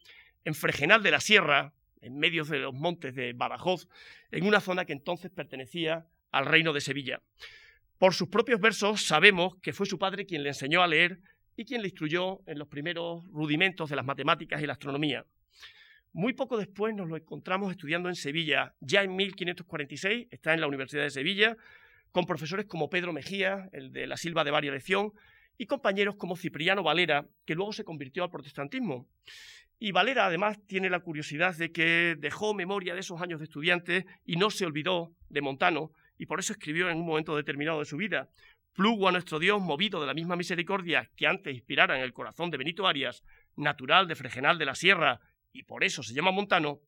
[0.46, 3.88] en Fregenal de la Sierra, en medio de los montes de Badajoz,
[4.32, 7.22] en una zona que entonces pertenecía al reino de Sevilla.
[7.98, 11.20] Por sus propios versos sabemos que fue su padre quien le enseñó a leer
[11.56, 15.26] y quien le instruyó en los primeros rudimentos de las matemáticas y la astronomía.
[16.12, 20.68] Muy poco después nos lo encontramos estudiando en Sevilla, ya en 1546, está en la
[20.68, 21.58] Universidad de Sevilla,
[22.12, 25.12] con profesores como Pedro Mejía, el de la Silva de Varia Lección,
[25.58, 29.08] y compañeros como Cipriano Valera, que luego se convirtió al protestantismo.
[29.80, 34.06] Y Valera además tiene la curiosidad de que dejó memoria de esos años de estudiante
[34.26, 37.86] y no se olvidó de Montano, y por eso escribió en un momento determinado de
[37.86, 38.30] su vida,
[38.76, 42.52] Plugo a nuestro Dios, movido de la misma misericordia que antes inspirara en el corazón
[42.52, 43.24] de Benito Arias,
[43.56, 45.22] natural de Fregenal de la Sierra,
[45.54, 46.82] y por eso se llama Montano,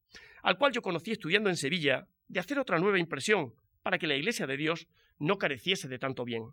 [0.43, 3.53] al cual yo conocí estudiando en Sevilla, de hacer otra nueva impresión,
[3.84, 6.51] para que la Iglesia de Dios no careciese de tanto bien.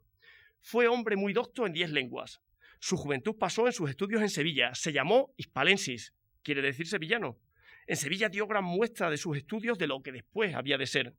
[0.66, 2.40] Fue hombre muy docto en diez lenguas.
[2.81, 4.74] Su juventud pasó en sus estudios en Sevilla.
[4.74, 7.38] Se llamó Hispalensis, quiere decir sevillano.
[7.87, 11.14] En Sevilla dio gran muestra de sus estudios de lo que después había de ser.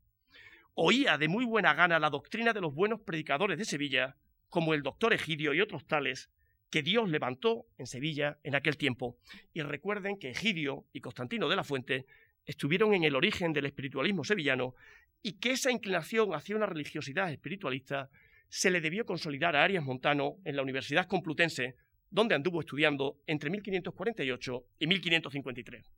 [0.74, 4.16] Oía de muy buena gana la doctrina de los buenos predicadores de Sevilla,
[4.48, 6.28] como el doctor Egidio y otros tales,
[6.68, 9.16] que Dios levantó en Sevilla en aquel tiempo.
[9.54, 12.04] Y recuerden que Egidio y Constantino de la Fuente
[12.46, 14.74] estuvieron en el origen del espiritualismo sevillano
[15.22, 18.10] y que esa inclinación hacia una religiosidad espiritualista
[18.48, 21.76] se le debió consolidar a Arias Montano en la Universidad Complutense,
[22.10, 25.92] donde anduvo estudiando entre 1548 y 1553.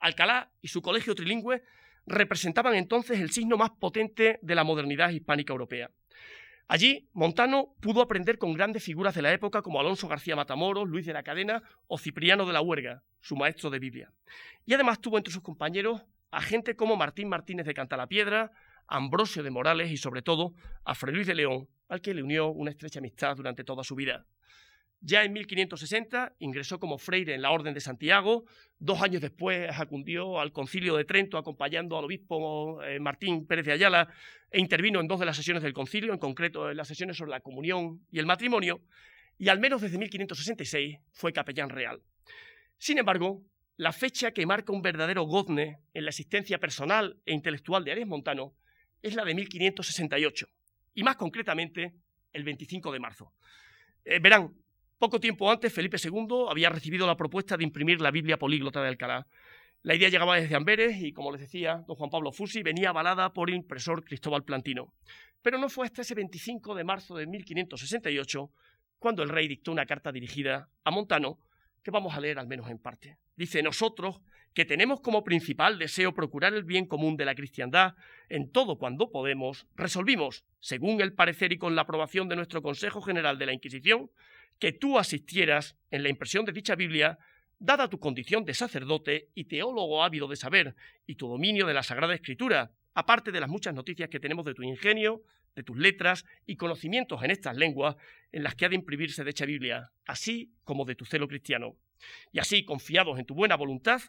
[0.00, 1.62] Alcalá y su colegio trilingüe
[2.06, 5.90] representaban entonces el signo más potente de la modernidad hispánica europea.
[6.68, 11.04] Allí, Montano pudo aprender con grandes figuras de la época como Alonso García Matamoros, Luis
[11.04, 14.10] de la Cadena o Cipriano de la Huerga, su maestro de Biblia.
[14.64, 18.52] Y además tuvo entre sus compañeros a gente como Martín Martínez de Cantalapiedra,
[18.92, 20.52] Ambrosio de Morales y sobre todo
[20.84, 23.94] a Fray Luis de León, al que le unió una estrecha amistad durante toda su
[23.94, 24.26] vida.
[25.00, 28.44] Ya en 1560 ingresó como freire en la Orden de Santiago.
[28.78, 33.72] Dos años después acundió al Concilio de Trento acompañando al obispo eh, Martín Pérez de
[33.72, 34.08] Ayala
[34.50, 37.30] e intervino en dos de las sesiones del concilio, en concreto en las sesiones sobre
[37.32, 38.82] la comunión y el matrimonio,
[39.38, 42.02] y al menos desde 1566 fue capellán real.
[42.78, 43.42] Sin embargo,
[43.76, 48.06] la fecha que marca un verdadero gozne en la existencia personal e intelectual de Arias
[48.06, 48.54] Montano
[49.02, 50.46] es la de 1568,
[50.94, 51.94] y más concretamente
[52.32, 53.32] el 25 de marzo.
[54.04, 54.54] Eh, verán,
[54.98, 58.88] poco tiempo antes, Felipe II había recibido la propuesta de imprimir la Biblia políglota de
[58.88, 59.26] Alcalá.
[59.82, 63.32] La idea llegaba desde Amberes y, como les decía, don Juan Pablo Fusi venía avalada
[63.32, 64.94] por el impresor Cristóbal Plantino.
[65.42, 68.50] Pero no fue hasta ese 25 de marzo de 1568
[69.00, 71.40] cuando el rey dictó una carta dirigida a Montano
[71.82, 73.18] que vamos a leer al menos en parte.
[73.34, 74.20] Dice, nosotros,
[74.54, 77.94] que tenemos como principal deseo procurar el bien común de la cristiandad
[78.28, 83.00] en todo cuando podemos, resolvimos, según el parecer y con la aprobación de nuestro Consejo
[83.00, 84.10] General de la Inquisición,
[84.58, 87.18] que tú asistieras en la impresión de dicha Biblia,
[87.58, 90.74] dada tu condición de sacerdote y teólogo ávido de saber
[91.06, 94.54] y tu dominio de la Sagrada Escritura, aparte de las muchas noticias que tenemos de
[94.54, 95.22] tu ingenio,
[95.54, 97.96] de tus letras y conocimientos en estas lenguas
[98.32, 101.76] en las que ha de imprimirse dicha Biblia, así como de tu celo cristiano.
[102.32, 104.00] Y así, confiados en tu buena voluntad,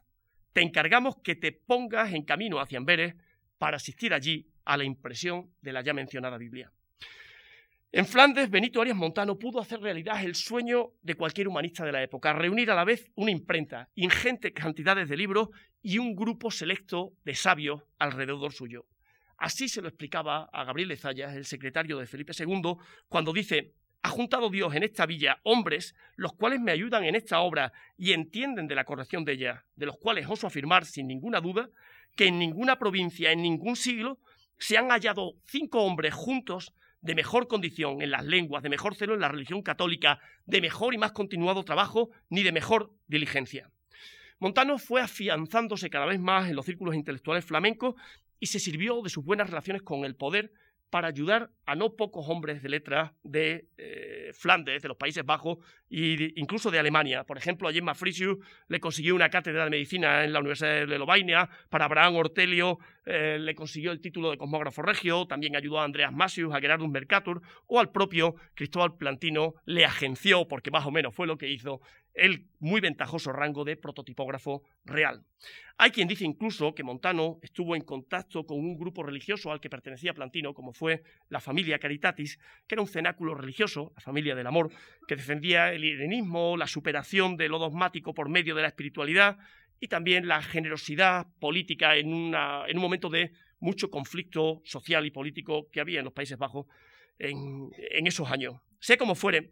[0.53, 3.15] te encargamos que te pongas en camino hacia Amberes
[3.57, 6.71] para asistir allí a la impresión de la ya mencionada Biblia.
[7.91, 12.01] En Flandes, Benito Arias Montano pudo hacer realidad el sueño de cualquier humanista de la
[12.01, 15.49] época, reunir a la vez una imprenta, ingentes cantidades de libros
[15.81, 18.85] y un grupo selecto de sabios alrededor suyo.
[19.37, 24.09] Así se lo explicaba a Gabriel Zayas, el secretario de Felipe II, cuando dice, ha
[24.09, 28.67] juntado Dios en esta villa hombres, los cuales me ayudan en esta obra y entienden
[28.67, 31.69] de la corrección de ella, de los cuales oso afirmar sin ninguna duda
[32.15, 34.19] que en ninguna provincia, en ningún siglo,
[34.59, 39.13] se han hallado cinco hombres juntos de mejor condición en las lenguas, de mejor celo
[39.13, 43.71] en la religión católica, de mejor y más continuado trabajo, ni de mejor diligencia.
[44.39, 47.95] Montano fue afianzándose cada vez más en los círculos intelectuales flamencos
[48.39, 50.51] y se sirvió de sus buenas relaciones con el poder
[50.93, 55.57] para ayudar a no pocos hombres de letras de eh, Flandes, de los Países Bajos
[55.89, 57.23] e incluso de Alemania.
[57.23, 60.99] Por ejemplo, a Gemma Frisius le consiguió una cátedra de medicina en la Universidad de
[60.99, 62.77] Lovaina, para Abraham Ortelio
[63.07, 66.91] eh, le consiguió el título de cosmógrafo regio, también ayudó a Andreas Masius, a Gerardus
[66.91, 71.49] Mercator, o al propio Cristóbal Plantino le agenció, porque más o menos fue lo que
[71.49, 71.81] hizo,
[72.13, 75.23] el muy ventajoso rango de prototipógrafo real.
[75.77, 79.69] Hay quien dice incluso que Montano estuvo en contacto con un grupo religioso al que
[79.69, 84.47] pertenecía Plantino, como fue la familia Caritatis, que era un cenáculo religioso, la familia del
[84.47, 84.69] amor,
[85.07, 89.37] que defendía el irenismo, la superación de lo dogmático por medio de la espiritualidad
[89.79, 95.81] y también la generosidad política en, un momento de mucho conflicto social y político que
[95.81, 96.67] había en los Países Bajos
[97.17, 98.55] en, en esos años.
[98.79, 99.51] Sea como fuere,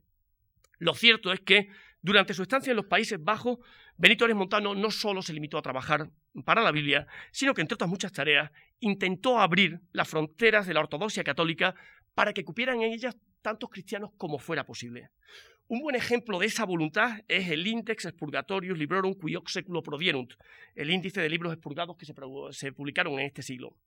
[0.77, 1.69] lo cierto es que
[2.01, 3.59] durante su estancia en los Países Bajos,
[3.97, 6.09] Benito Arias Montano no solo se limitó a trabajar
[6.45, 10.79] para la Biblia, sino que, entre otras muchas tareas, intentó abrir las fronteras de la
[10.79, 11.75] ortodoxia católica
[12.15, 15.09] para que cupieran en ellas tantos cristianos como fuera posible.
[15.67, 20.33] Un buen ejemplo de esa voluntad es el Index Expurgatorius Librorum qui hoc seculo prodierunt,
[20.75, 23.77] el índice de libros expurgados que se, publicaron en este siglo.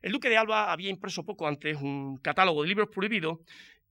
[0.00, 3.40] El duque de Alba había impreso poco antes un catálogo de libros prohibidos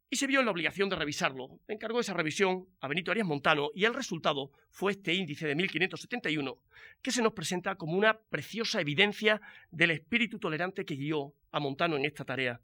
[0.10, 1.60] y se vio en la obligación de revisarlo.
[1.68, 6.58] Encargó esa revisión a Benito Arias Montano y el resultado fue este índice de 1571,
[7.02, 9.42] que se nos presenta como una preciosa evidencia
[9.72, 12.62] del espíritu tolerante que guió a Montano en esta tarea.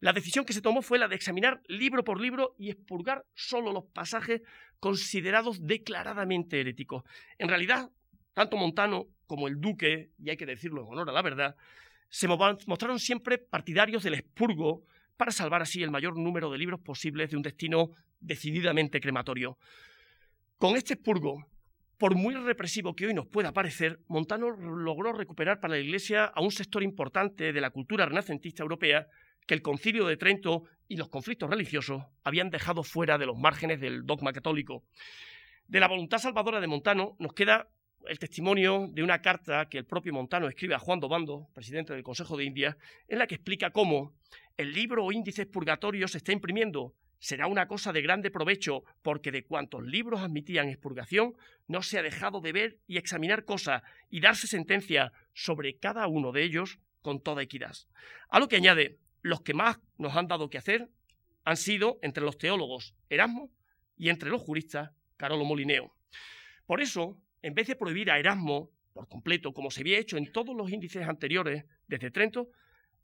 [0.00, 3.72] La decisión que se tomó fue la de examinar libro por libro y expurgar solo
[3.72, 4.42] los pasajes
[4.80, 7.04] considerados declaradamente heréticos.
[7.38, 7.90] En realidad,
[8.34, 11.56] tanto Montano como el duque, y hay que decirlo en honor a la verdad,
[12.08, 14.82] se mostraron siempre partidarios del expurgo
[15.22, 19.56] para salvar así el mayor número de libros posibles de un destino decididamente crematorio.
[20.58, 21.46] Con este expurgo,
[21.96, 26.40] por muy represivo que hoy nos pueda parecer, Montano logró recuperar para la Iglesia a
[26.40, 29.06] un sector importante de la cultura renacentista europea
[29.46, 33.80] que el concilio de Trento y los conflictos religiosos habían dejado fuera de los márgenes
[33.80, 34.82] del dogma católico.
[35.68, 37.68] De la voluntad salvadora de Montano nos queda
[38.08, 42.02] el testimonio de una carta que el propio Montano escribe a Juan Dobando, presidente del
[42.02, 44.14] Consejo de India, en la que explica cómo
[44.56, 46.94] el libro o índices purgatorios se está imprimiendo.
[47.18, 51.36] Será una cosa de grande provecho, porque de cuantos libros admitían expurgación,
[51.68, 56.32] no se ha dejado de ver y examinar cosas y darse sentencia sobre cada uno
[56.32, 57.74] de ellos con toda equidad.
[58.28, 60.88] A lo que añade, los que más nos han dado que hacer
[61.44, 63.50] han sido entre los teólogos Erasmo
[63.96, 65.94] y entre los juristas Carolo Molineo.
[66.66, 70.32] Por eso, en vez de prohibir a Erasmo por completo, como se había hecho en
[70.32, 72.50] todos los índices anteriores desde Trento,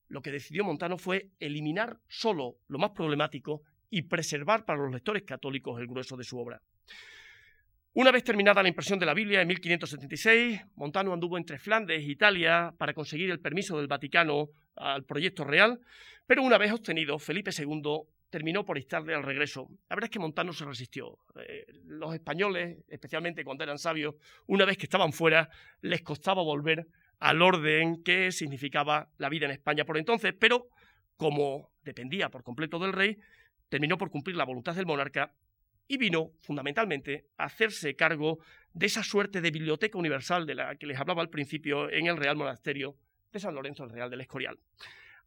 [0.08, 5.22] lo que decidió Montano fue eliminar solo lo más problemático y preservar para los lectores
[5.22, 6.60] católicos el grueso de su obra.
[7.94, 12.10] Una vez terminada la impresión de la Biblia en 1576, Montano anduvo entre Flandes e
[12.10, 15.80] Italia para conseguir el permiso del Vaticano al proyecto real,
[16.26, 19.68] pero una vez obtenido, Felipe II terminó por instarle al regreso.
[19.88, 21.18] La verdad es que Montano se resistió.
[21.40, 24.14] Eh, los españoles, especialmente cuando eran sabios,
[24.46, 25.48] una vez que estaban fuera,
[25.80, 26.86] les costaba volver
[27.18, 30.68] al orden que significaba la vida en España por entonces, pero
[31.16, 33.18] como dependía por completo del rey,
[33.68, 35.34] terminó por cumplir la voluntad del monarca
[35.88, 38.38] y vino, fundamentalmente, a hacerse cargo
[38.72, 42.16] de esa suerte de biblioteca universal de la que les hablaba al principio en el
[42.16, 42.94] Real Monasterio
[43.32, 44.58] de San Lorenzo el Real del Escorial.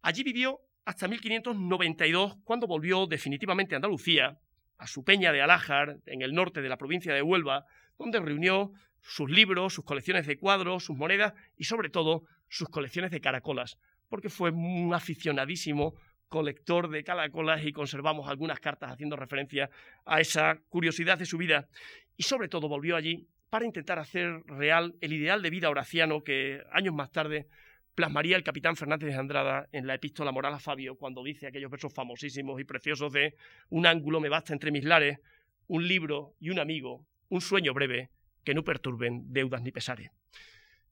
[0.02, 4.38] Allí vivió hasta 1592, cuando volvió definitivamente a Andalucía,
[4.78, 7.66] a su peña de Alájar, en el norte de la provincia de Huelva,
[7.98, 8.72] donde reunió
[9.02, 13.78] sus libros, sus colecciones de cuadros, sus monedas y sobre todo sus colecciones de caracolas,
[14.08, 15.94] porque fue un aficionadísimo
[16.28, 19.68] colector de caracolas y conservamos algunas cartas haciendo referencia
[20.06, 21.68] a esa curiosidad de su vida.
[22.16, 26.62] Y sobre todo volvió allí para intentar hacer real el ideal de vida horaciano que
[26.72, 27.48] años más tarde
[27.94, 31.70] plasmaría el capitán Fernández de Andrada en la epístola moral a Fabio cuando dice aquellos
[31.70, 33.34] versos famosísimos y preciosos de
[33.68, 35.18] un ángulo me basta entre mis lares,
[35.66, 38.08] un libro y un amigo, un sueño breve
[38.44, 40.10] que no perturben deudas ni pesares.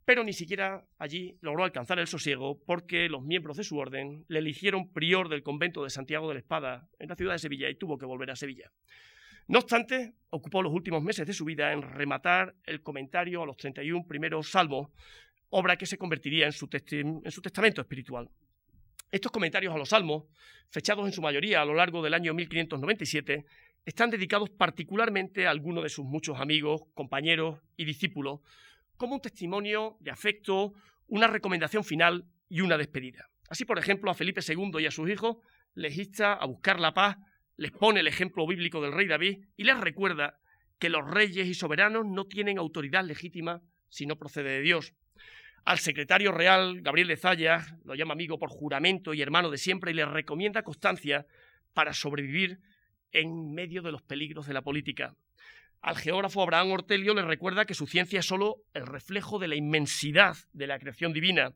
[0.05, 4.41] Pero ni siquiera allí logró alcanzar el sosiego porque los miembros de su orden le
[4.41, 7.77] eligieron prior del convento de Santiago de la Espada en la ciudad de Sevilla y
[7.77, 8.73] tuvo que volver a Sevilla.
[9.47, 13.57] No obstante, ocupó los últimos meses de su vida en rematar el comentario a los
[13.57, 14.89] 31 primeros salmos
[15.51, 18.29] obra que se convertiría en su, en su testamento espiritual.
[19.11, 20.25] Estos comentarios a los salmos,
[20.71, 23.45] fechados en su mayoría a lo largo del año 1597,
[23.85, 28.41] están dedicados particularmente a algunos de sus muchos amigos, compañeros y discípulos,
[28.97, 30.75] como un testimonio de afecto,
[31.07, 33.29] una recomendación final y una despedida.
[33.49, 35.39] Así, por ejemplo, a Felipe II y a sus hijos
[35.75, 37.17] les insta a buscar la paz,
[37.57, 40.39] les pone el ejemplo bíblico del rey David y les recuerda
[40.79, 44.95] que los reyes y soberanos no tienen autoridad legítima si no procede de Dios.
[45.65, 49.91] Al secretario real, Gabriel de Zayas, lo llama amigo por juramento y hermano de siempre,
[49.91, 51.27] y le recomienda constancia
[51.75, 52.61] para sobrevivir
[53.13, 55.15] en medio de los peligros de la política.
[55.83, 59.57] Al geógrafo Abraham Ortelio le recuerda que su ciencia es solo el reflejo de la
[59.57, 61.55] inmensidad de la creación divina.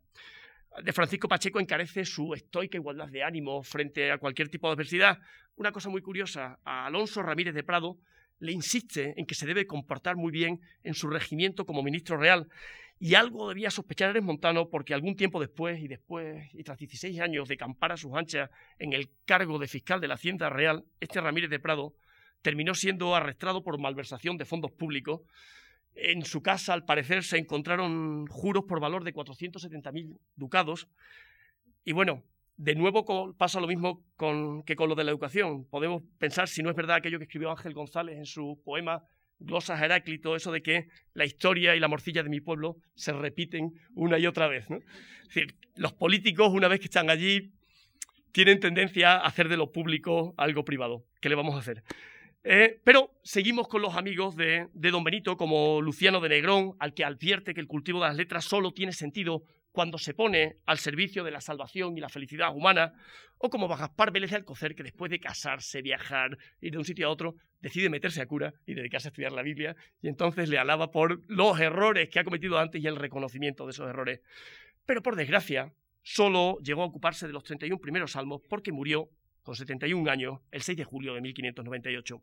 [0.83, 5.19] De Francisco Pacheco encarece su estoica igualdad de ánimo frente a cualquier tipo de adversidad.
[5.57, 7.99] Una cosa muy curiosa, a Alonso Ramírez de Prado
[8.39, 12.49] le insiste en que se debe comportar muy bien en su regimiento como ministro real
[12.99, 17.21] y algo debía sospechar Eres Montano porque algún tiempo después y después, y tras 16
[17.21, 20.85] años de campar a sus anchas en el cargo de fiscal de la Hacienda Real,
[21.01, 21.95] este Ramírez de Prado
[22.43, 25.23] terminó siendo arrestado por malversación de fondos públicos.
[25.95, 30.89] En su casa, al parecer, se encontraron juros por valor de 470.000 ducados.
[31.85, 32.23] Y bueno,
[32.57, 35.67] de nuevo pasa lo mismo con, que con lo de la educación.
[35.69, 39.03] Podemos pensar si no es verdad aquello que escribió Ángel González en su poema
[39.39, 43.73] glosas Heráclito, eso de que la historia y la morcilla de mi pueblo se repiten
[43.95, 44.71] una y otra vez.
[44.71, 47.53] Es decir, los políticos, una vez que están allí,
[48.33, 51.05] tienen tendencia a hacer de lo público algo privado.
[51.21, 51.83] ¿Qué le vamos a hacer?
[52.43, 56.93] Eh, pero seguimos con los amigos de, de, Don Benito, como Luciano de Negrón, al
[56.93, 59.45] que advierte que el cultivo de las letras solo tiene sentido
[59.75, 62.93] cuando se pone al servicio de la salvación y la felicidad humana,
[63.39, 67.11] o como Gaspar Vélez Alcocer, que después de casarse, viajar, ir de un sitio a
[67.11, 70.93] otro, decide meterse a cura y dedicarse a estudiar la Biblia, y entonces le alaba
[70.93, 74.21] por los errores que ha cometido antes y el reconocimiento de esos errores.
[74.87, 75.73] Pero por desgracia,
[76.05, 79.11] solo llegó a ocuparse de los 31 primeros salmos porque murió
[79.43, 82.23] con 71 años el 6 de julio de 1598.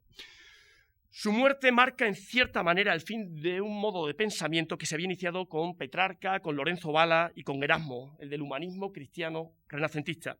[1.14, 4.96] Su muerte marca en cierta manera el fin de un modo de pensamiento que se
[4.96, 10.38] había iniciado con Petrarca, con Lorenzo Bala y con Erasmo, el del humanismo cristiano renacentista.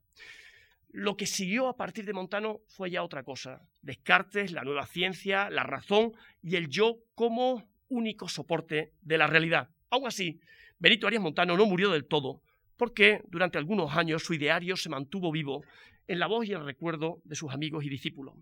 [0.90, 3.60] Lo que siguió a partir de Montano fue ya otra cosa.
[3.82, 6.12] Descartes, la nueva ciencia, la razón
[6.42, 9.68] y el yo como único soporte de la realidad.
[9.90, 10.40] Aún así,
[10.78, 12.40] Benito Arias Montano no murió del todo,
[12.78, 15.64] porque durante algunos años su ideario se mantuvo vivo
[16.08, 18.34] en la voz y el recuerdo de sus amigos y discípulos.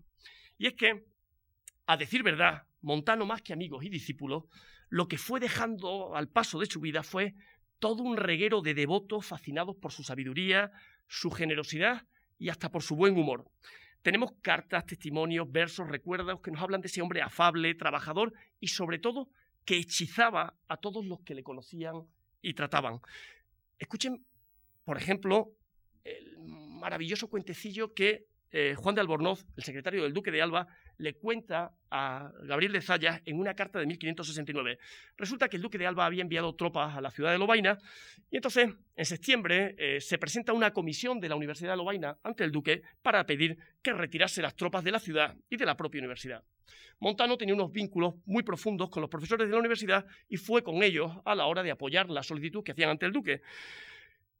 [0.57, 1.03] Y es que,
[1.91, 4.45] a decir verdad, Montano, más que amigos y discípulos,
[4.87, 7.35] lo que fue dejando al paso de su vida fue
[7.79, 10.71] todo un reguero de devotos fascinados por su sabiduría,
[11.07, 12.07] su generosidad
[12.39, 13.51] y hasta por su buen humor.
[14.01, 18.97] Tenemos cartas, testimonios, versos, recuerdos que nos hablan de ese hombre afable, trabajador y sobre
[18.97, 19.29] todo
[19.65, 22.03] que hechizaba a todos los que le conocían
[22.41, 23.01] y trataban.
[23.77, 24.25] Escuchen,
[24.85, 25.51] por ejemplo,
[26.05, 30.67] el maravilloso cuentecillo que eh, Juan de Albornoz, el secretario del Duque de Alba,
[30.97, 34.77] le cuenta a Gabriel de Zayas en una carta de 1569.
[35.17, 37.77] Resulta que el Duque de Alba había enviado tropas a la ciudad de Lobaina
[38.29, 42.43] y entonces, en septiembre, eh, se presenta una comisión de la Universidad de Lobaina ante
[42.43, 45.99] el Duque para pedir que retirase las tropas de la ciudad y de la propia
[45.99, 46.43] universidad.
[46.99, 50.83] Montano tenía unos vínculos muy profundos con los profesores de la universidad y fue con
[50.83, 53.41] ellos a la hora de apoyar la solicitud que hacían ante el Duque.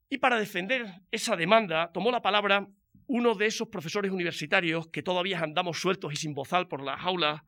[0.08, 2.68] Y para defender esa demanda tomó la palabra
[3.06, 7.42] uno de esos profesores universitarios que todavía andamos sueltos y sin bozal por las aulas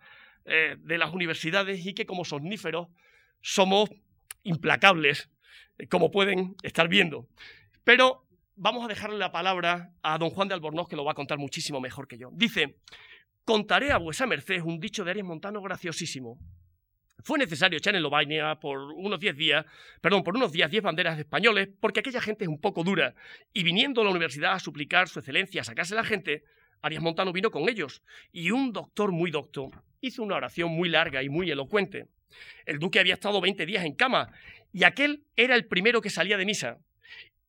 [0.44, 2.88] eh, de las universidades y que como somníferos
[3.40, 3.90] somos
[4.42, 5.30] implacables,
[5.78, 7.28] eh, como pueden estar viendo.
[7.82, 8.26] Pero
[8.56, 11.38] vamos a dejarle la palabra a don Juan de Albornoz, que lo va a contar
[11.38, 12.30] muchísimo mejor que yo.
[12.32, 12.76] Dice,
[13.44, 16.38] contaré a vuesa merced un dicho de Arias Montano graciosísimo.
[17.24, 19.64] Fue necesario echar en Lobaina por unos diez días,
[20.02, 23.14] perdón, por unos días diez banderas españoles, porque aquella gente es un poco dura,
[23.54, 26.44] y viniendo a la universidad a suplicar su excelencia, a sacarse la gente,
[26.82, 29.70] Arias Montano vino con ellos, y un doctor muy docto
[30.02, 32.08] hizo una oración muy larga y muy elocuente.
[32.66, 34.30] El duque había estado veinte días en cama,
[34.70, 36.76] y aquel era el primero que salía de misa.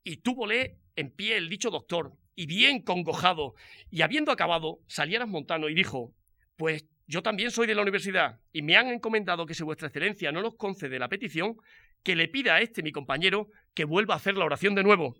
[0.06, 3.56] Y túvole en pie el dicho doctor, y bien congojado,
[3.92, 6.14] y habiendo acabado, salía Montano y dijo,
[6.56, 10.32] pues yo también soy de la universidad y me han encomendado que si vuestra excelencia
[10.32, 11.58] no nos concede la petición,
[12.04, 15.16] que le pida a este mi compañero que vuelva a hacer la oración de nuevo.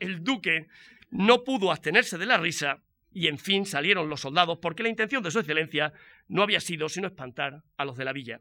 [0.00, 0.66] El duque
[1.10, 2.82] no pudo abstenerse de la risa
[3.12, 5.92] y en fin salieron los soldados porque la intención de su excelencia
[6.28, 8.40] no había sido sino espantar a los de la villa.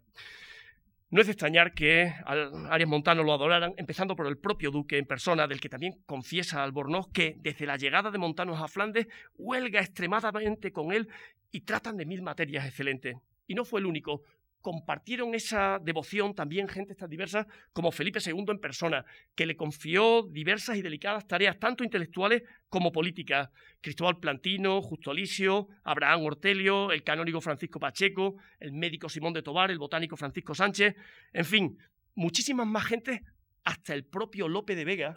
[1.11, 5.05] No es de extrañar que Arias Montano lo adoraran, empezando por el propio duque en
[5.05, 9.81] persona, del que también confiesa Albornoz que desde la llegada de Montanos a Flandes huelga
[9.81, 11.09] extremadamente con él
[11.51, 13.17] y tratan de mil materias excelentes.
[13.45, 14.23] Y no fue el único.
[14.61, 19.05] Compartieron esa devoción también gente tan diversas como Felipe II en persona,
[19.35, 23.49] que le confió diversas y delicadas tareas, tanto intelectuales como políticas.
[23.81, 29.71] Cristóbal Plantino, Justo Alisio, Abraham Ortelio, el canónigo Francisco Pacheco, el médico Simón de Tobar,
[29.71, 30.95] el botánico Francisco Sánchez,
[31.33, 31.77] en fin,
[32.15, 33.23] muchísimas más gente,
[33.63, 35.15] hasta el propio Lope de Vega,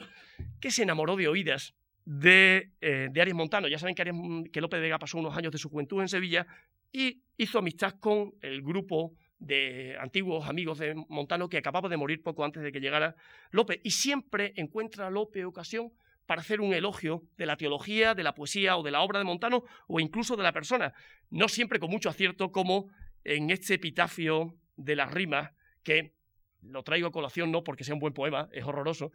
[0.61, 1.75] que se enamoró de oídas
[2.05, 3.69] de, eh, Arias Montano.
[3.69, 4.17] Ya saben que, Arias,
[4.53, 6.47] que López de Vega pasó unos años de su juventud en Sevilla
[6.93, 12.23] y hizo amistad con el grupo de antiguos amigos de Montano que acababa de morir
[12.23, 13.17] poco antes de que llegara
[13.51, 13.81] López.
[13.83, 15.93] Y siempre encuentra López ocasión
[16.27, 19.25] para hacer un elogio de la teología, de la poesía o de la obra de
[19.25, 20.95] Montano o incluso de la persona.
[21.31, 22.89] No siempre con mucho acierto como
[23.25, 26.15] en este epitafio de las rimas que
[26.63, 29.13] lo traigo a colación no porque sea un buen poema, es horroroso,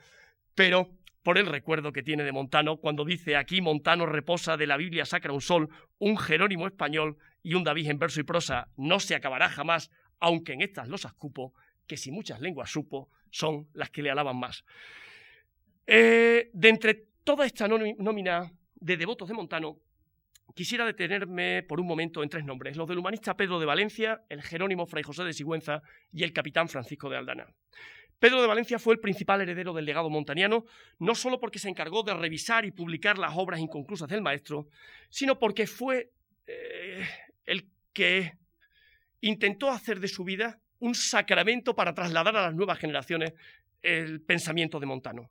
[0.54, 0.92] pero
[1.24, 5.06] por el recuerdo que tiene de Montano cuando dice aquí Montano reposa de la Biblia
[5.06, 9.16] sacra un sol, un Jerónimo español y un David en verso y prosa, no se
[9.16, 11.54] acabará jamás, aunque en estas losas cupo,
[11.88, 14.64] que si muchas lenguas supo, son las que le alaban más.
[15.88, 19.80] Eh, de entre toda esta nómina de devotos de Montano,
[20.54, 24.42] quisiera detenerme por un momento en tres nombres, los del humanista Pedro de Valencia, el
[24.42, 27.48] Jerónimo Fray José de Sigüenza y el capitán Francisco de Aldana.
[28.20, 30.66] Pedro de Valencia fue el principal heredero del legado montaniano,
[31.00, 34.68] no solo porque se encargó de revisar y publicar las obras inconclusas del maestro,
[35.10, 36.12] sino porque fue
[36.46, 37.08] eh,
[37.46, 38.34] el que
[39.22, 43.34] intentó hacer de su vida un sacramento para trasladar a las nuevas generaciones
[43.82, 45.30] el pensamiento de Montano.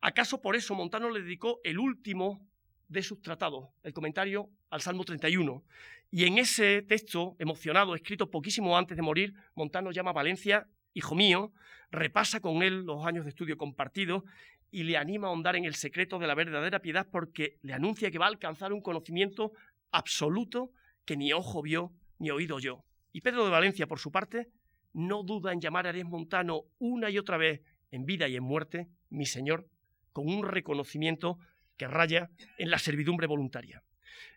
[0.00, 2.46] ¿Acaso por eso Montano le dedicó el último
[2.88, 5.64] de sus tratados, el comentario al Salmo 31?
[6.10, 11.14] Y en ese texto emocionado, escrito poquísimo antes de morir, Montano llama a Valencia hijo
[11.14, 11.52] mío,
[11.90, 14.24] repasa con él los años de estudio compartidos
[14.70, 18.10] y le anima a ahondar en el secreto de la verdadera piedad porque le anuncia
[18.10, 19.52] que va a alcanzar un conocimiento
[19.90, 20.70] absoluto
[21.04, 22.84] que ni ojo vio ni oído yo.
[23.12, 24.48] Y Pedro de Valencia, por su parte,
[24.94, 28.42] no duda en llamar a Arias Montano una y otra vez, en vida y en
[28.42, 29.66] muerte, mi señor,
[30.12, 31.38] con un reconocimiento
[31.76, 33.82] que raya en la servidumbre voluntaria.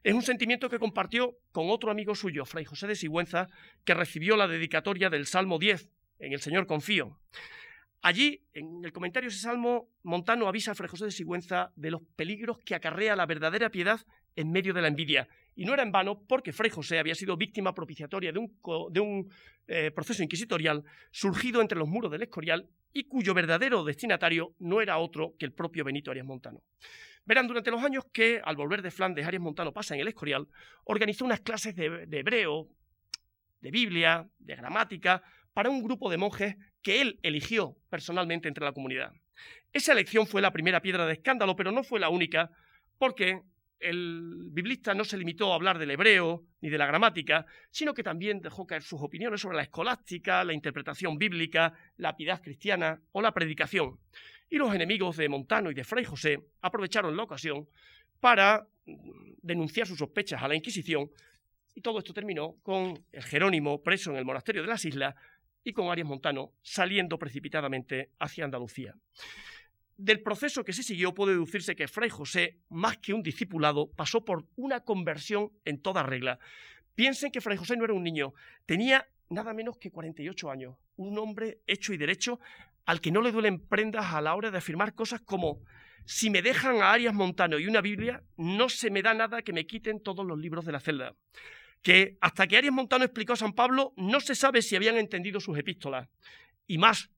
[0.04, 3.48] Es un sentimiento que compartió con otro amigo suyo, Fray José de Sigüenza,
[3.84, 7.20] que recibió la dedicatoria del Salmo 10, en el Señor confío.
[8.02, 11.92] Allí, en el comentario de ese salmo, Montano avisa a Fray José de Sigüenza de
[11.92, 14.00] los peligros que acarrea la verdadera piedad
[14.36, 17.38] en medio de la envidia Y no era en vano porque Fray José había sido
[17.38, 18.60] víctima propiciatoria de un,
[18.92, 19.32] de un
[19.68, 24.98] eh, proceso inquisitorial surgido entre los muros del Escorial y cuyo verdadero destinatario no era
[24.98, 26.62] otro que el propio Benito Arias Montano.
[27.26, 30.48] Verán, durante los años que, al volver de Flandes, Arias Montano pasa en el Escorial,
[30.84, 32.70] organizó unas clases de, de hebreo,
[33.62, 38.74] de Biblia, de gramática, para un grupo de monjes que él eligió personalmente entre la
[38.74, 39.12] comunidad.
[39.74, 42.52] Esa elección fue la primera piedra de escándalo, pero no fue la única,
[42.98, 43.42] porque
[43.80, 48.04] el biblista no se limitó a hablar del hebreo ni de la gramática, sino que
[48.04, 53.22] también dejó caer sus opiniones sobre la escolástica, la interpretación bíblica, la piedad cristiana o
[53.22, 54.00] la predicación.
[54.50, 57.68] Y los enemigos de Montano y de Fray José aprovecharon la ocasión
[58.20, 58.68] para
[59.42, 61.10] denunciar sus sospechas a la Inquisición
[61.76, 65.14] y todo esto terminó con el Jerónimo preso en el monasterio de las islas
[65.64, 68.96] y con Arias Montano saliendo precipitadamente hacia Andalucía.
[69.98, 74.26] Del proceso que se siguió puede deducirse que Fray José, más que un discipulado, pasó
[74.26, 76.40] por una conversión en toda regla.
[76.96, 78.34] Piensen que Fray José no era un niño,
[78.66, 82.40] tenía nada menos que 48 años, un hombre hecho y derecho
[82.86, 85.62] al que no le duelen prendas a la hora de afirmar cosas como
[86.06, 89.54] si me dejan a Arias Montano y una Biblia, no se me da nada que
[89.54, 91.16] me quiten todos los libros de la celda
[91.86, 95.40] que hasta que Arias Montano explicó a San Pablo no se sabe si habían entendido
[95.40, 96.10] sus epístolas.
[96.66, 97.12] Y más,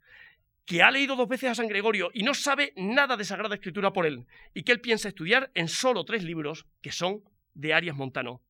[0.68, 3.94] que ha leído dos veces a San Gregorio y no sabe nada de Sagrada Escritura
[3.94, 7.96] por él, y que él piensa estudiar en solo tres libros que son de Arias
[7.96, 8.42] Montano.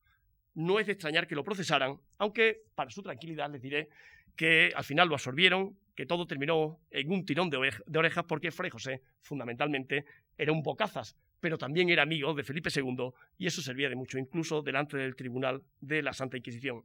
[0.52, 3.88] No es de extrañar que lo procesaran, aunque para su tranquilidad les diré
[4.34, 8.70] que al final lo absorbieron, que todo terminó en un tirón de, orejas porque Fray
[8.70, 10.04] José, fundamentalmente,
[10.36, 14.18] era un bocazas, pero también era amigo de Felipe II y eso servía de mucho,
[14.18, 16.82] incluso delante del tribunal de la Santa Inquisición.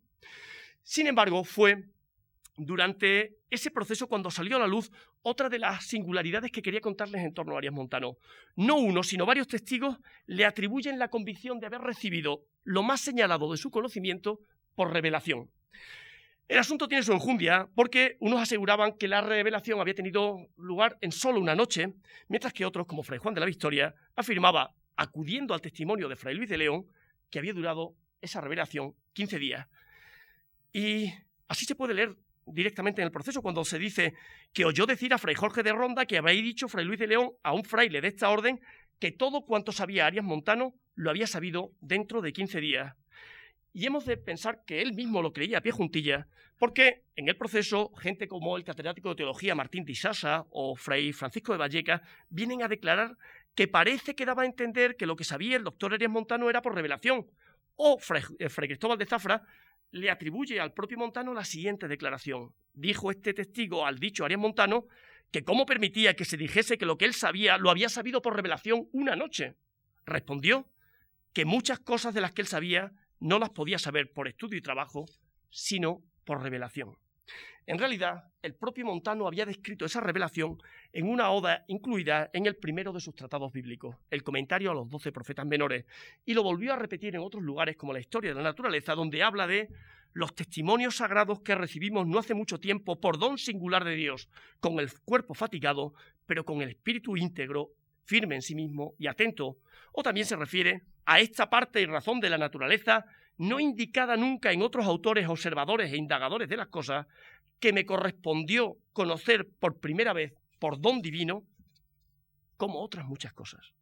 [0.84, 1.86] Sin embargo, fue
[2.58, 4.92] durante ese proceso cuando salió a la luz
[5.22, 8.18] otra de las singularidades que quería contarles en torno a Arias Montano.
[8.56, 13.52] No uno, sino varios testigos le atribuyen la convicción de haber recibido lo más señalado
[13.52, 14.40] de su conocimiento
[14.76, 15.50] por revelación.
[16.48, 21.12] El asunto tiene su enjundia porque unos aseguraban que la revelación había tenido lugar en
[21.12, 21.94] solo una noche,
[22.28, 26.36] mientras que otros, como Fray Juan de la Victoria, afirmaba, acudiendo al testimonio de Fray
[26.36, 26.86] Luis de León,
[27.30, 29.68] que había durado esa revelación 15 días.
[30.74, 31.12] Y
[31.48, 32.16] así se puede leer
[32.46, 34.14] directamente en el proceso cuando se dice
[34.54, 37.32] que oyó decir a Fray Jorge de Ronda que había dicho Fray Luis de León
[37.44, 38.60] a un fraile de esta orden
[39.00, 42.96] que todo cuanto sabía Arias Montano lo había sabido dentro de 15 días.
[43.74, 46.28] Y hemos de pensar que él mismo lo creía a pie juntilla,
[46.60, 51.12] porque en el proceso, gente como el catedrático de teología Martín de Isasa o Fray
[51.12, 53.18] Francisco de Valleca vienen a declarar
[53.56, 56.62] que parece que daba a entender que lo que sabía el doctor Arias Montano era
[56.62, 57.28] por revelación.
[57.76, 59.42] O Fray, eh, Fray Cristóbal de Zafra
[59.94, 62.54] le atribuye al propio Montano la siguiente declaración.
[62.74, 64.88] Dijo este testigo al dicho Arias Montano
[65.32, 68.36] que cómo permitía que se dijese que lo que él sabía lo había sabido por
[68.36, 69.56] revelación una noche.
[70.06, 70.68] Respondió
[71.32, 74.62] que muchas cosas de las que él sabía no las podía saber por estudio y
[74.62, 75.06] trabajo,
[75.52, 76.98] sino por revelación.
[77.66, 80.58] En realidad, el propio Montano había descrito esa revelación
[80.92, 84.90] en una oda incluida en el primero de sus tratados bíblicos, el comentario a los
[84.90, 85.86] doce profetas menores,
[86.26, 89.24] y lo volvió a repetir en otros lugares como la historia de la naturaleza, donde
[89.24, 89.70] habla de
[90.12, 94.80] los testimonios sagrados que recibimos no hace mucho tiempo por don singular de Dios, con
[94.80, 95.94] el cuerpo fatigado,
[96.26, 97.72] pero con el espíritu íntegro,
[98.04, 99.58] firme en sí mismo y atento,
[99.94, 103.06] o también se refiere a esta parte y razón de la naturaleza
[103.38, 107.08] no indicada nunca en otros autores observadores e indagadores de las cosas,
[107.60, 111.44] que me correspondió conocer por primera vez por don divino,
[112.58, 113.74] como otras muchas cosas.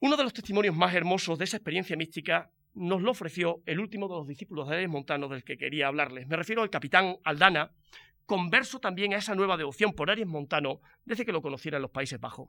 [0.00, 4.08] Uno de los testimonios más hermosos de esa experiencia mística nos lo ofreció el último
[4.08, 6.26] de los discípulos de Montano del que quería hablarles.
[6.26, 7.70] Me refiero al capitán Aldana,
[8.26, 11.90] converso también a esa nueva devoción por Arias Montano desde que lo conociera en los
[11.90, 12.48] Países Bajos.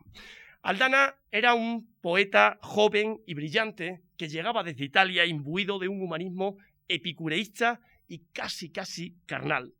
[0.61, 6.57] Aldana era un poeta joven y brillante que llegaba desde Italia imbuido de un humanismo
[6.87, 9.73] epicureísta y casi, casi carnal.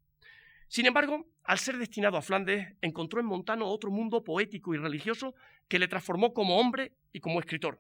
[0.74, 5.36] Sin embargo, al ser destinado a Flandes, encontró en Montano otro mundo poético y religioso
[5.68, 7.78] que le transformó como hombre y como escritor.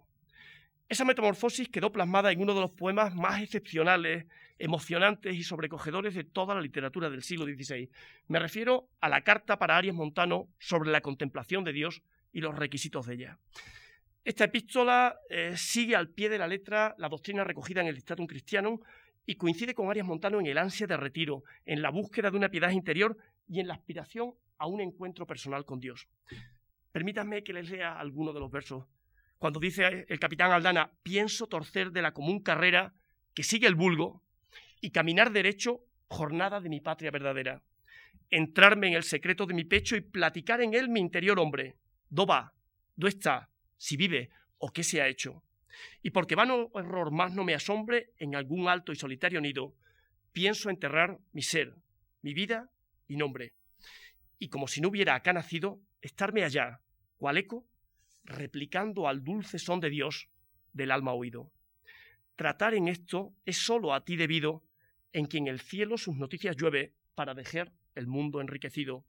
[0.87, 4.27] Esa metamorfosis quedó plasmada en uno de los poemas más excepcionales,
[4.59, 7.89] emocionantes y sobrecogedores de toda la literatura del siglo XVI.
[8.27, 12.55] Me refiero a la carta para Arias Montano sobre la contemplación de Dios y los
[12.55, 13.39] requisitos de ella.
[14.23, 18.27] Esta epístola eh, sigue al pie de la letra la doctrina recogida en el Dictatum
[18.27, 18.79] Christianum
[19.25, 22.49] y coincide con Arias Montano en el ansia de retiro, en la búsqueda de una
[22.49, 23.17] piedad interior
[23.47, 26.07] y en la aspiración a un encuentro personal con Dios.
[26.91, 28.85] Permítanme que les lea alguno de los versos.
[29.37, 32.93] Cuando dice el capitán Aldana, pienso torcer de la común carrera
[33.33, 34.21] que sigue el vulgo
[34.79, 37.61] y caminar derecho jornada de mi patria verdadera.
[38.29, 41.75] Entrarme en el secreto de mi pecho y platicar en él mi interior hombre,
[42.09, 42.53] ¿Dó va?
[42.95, 43.49] ¿Dó está?
[43.75, 45.41] Si vive o qué se ha hecho.
[46.01, 49.75] Y porque vano error más no me asombre, en algún alto y solitario nido,
[50.31, 51.75] pienso enterrar mi ser,
[52.21, 52.69] mi vida
[53.07, 53.53] y nombre.
[54.39, 56.81] Y como si no hubiera acá nacido, estarme allá,
[57.17, 57.65] cual eco,
[58.25, 60.29] replicando al dulce son de Dios
[60.73, 61.51] del alma oído.
[62.35, 64.63] Tratar en esto es sólo a ti debido,
[65.11, 69.05] en quien el cielo sus noticias llueve para dejar el mundo enriquecido.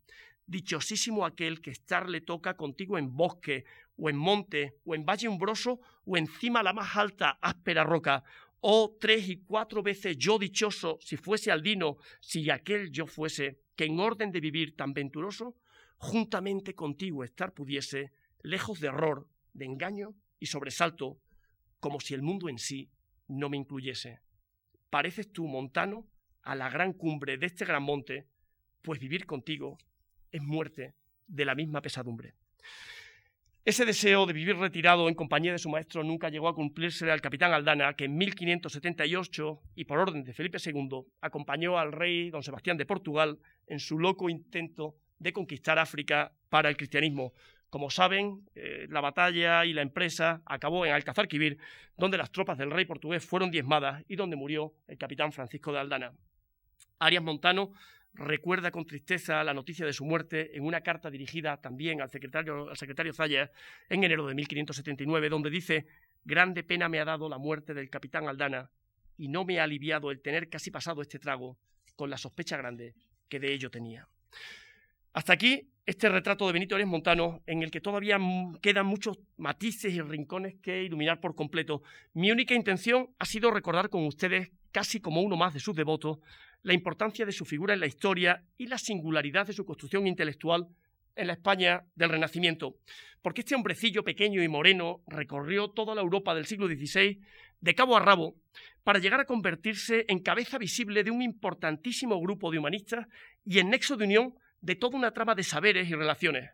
[0.46, 3.64] Dichosísimo aquel que estar le toca contigo en bosque,
[3.96, 8.24] o en monte, o en valle umbroso, o encima la más alta, áspera roca.
[8.60, 13.84] Oh, tres y cuatro veces yo dichoso, si fuese aldino, si aquel yo fuese, que
[13.84, 15.56] en orden de vivir tan venturoso,
[15.98, 21.18] juntamente contigo estar pudiese, lejos de error, de engaño y sobresalto,
[21.80, 22.90] como si el mundo en sí
[23.28, 24.20] no me incluyese.
[24.90, 26.06] Pareces tú, montano,
[26.42, 28.26] a la gran cumbre de este gran monte,
[28.82, 29.78] pues vivir contigo
[30.34, 30.94] es muerte
[31.26, 32.34] de la misma pesadumbre.
[33.64, 37.22] Ese deseo de vivir retirado en compañía de su maestro nunca llegó a cumplirse al
[37.22, 42.42] capitán Aldana, que en 1578, y por orden de Felipe II, acompañó al rey don
[42.42, 47.32] Sebastián de Portugal en su loco intento de conquistar África para el cristianismo.
[47.70, 51.56] Como saben, eh, la batalla y la empresa acabó en Alcazarquivir,
[51.96, 55.78] donde las tropas del rey portugués fueron diezmadas y donde murió el capitán Francisco de
[55.78, 56.12] Aldana.
[56.98, 57.72] Arias Montano
[58.14, 62.70] recuerda con tristeza la noticia de su muerte en una carta dirigida también al secretario,
[62.70, 63.50] al secretario Zaya
[63.88, 65.86] en enero de 1579, donde dice,
[66.24, 68.70] grande pena me ha dado la muerte del capitán Aldana
[69.16, 71.58] y no me ha aliviado el tener casi pasado este trago
[71.96, 72.94] con la sospecha grande
[73.28, 74.08] que de ello tenía.
[75.12, 78.18] Hasta aquí este retrato de Benito Arias Montano, en el que todavía
[78.62, 81.82] quedan muchos matices y rincones que iluminar por completo.
[82.14, 86.18] Mi única intención ha sido recordar con ustedes, casi como uno más de sus devotos,
[86.64, 90.66] la importancia de su figura en la historia y la singularidad de su construcción intelectual
[91.14, 92.78] en la España del Renacimiento,
[93.22, 97.20] porque este hombrecillo pequeño y moreno recorrió toda la Europa del siglo XVI
[97.60, 98.34] de cabo a rabo
[98.82, 103.06] para llegar a convertirse en cabeza visible de un importantísimo grupo de humanistas
[103.44, 106.50] y en nexo de unión de toda una trama de saberes y relaciones.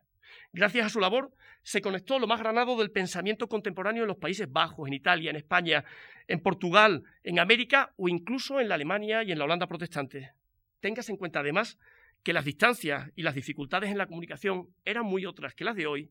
[0.53, 1.33] Gracias a su labor,
[1.63, 5.37] se conectó lo más granado del pensamiento contemporáneo en los Países Bajos, en Italia, en
[5.37, 5.85] España,
[6.27, 10.33] en Portugal, en América o incluso en la Alemania y en la Holanda protestante.
[10.81, 11.79] Téngase en cuenta además
[12.25, 15.87] que las distancias y las dificultades en la comunicación eran muy otras que las de
[15.87, 16.11] hoy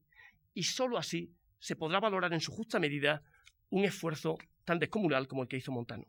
[0.54, 3.22] y sólo así se podrá valorar en su justa medida
[3.70, 6.06] un esfuerzo tan descomunal como el que hizo Montano.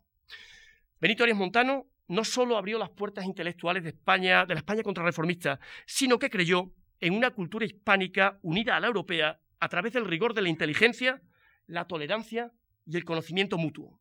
[0.99, 5.59] Benito Arias Montano no solo abrió las puertas intelectuales de España, de la España contrarreformista,
[5.85, 6.71] sino que creyó
[7.01, 11.21] en una cultura hispánica unida a la europea a través del rigor de la inteligencia,
[11.67, 12.51] la tolerancia
[12.85, 13.99] y el conocimiento mutuo.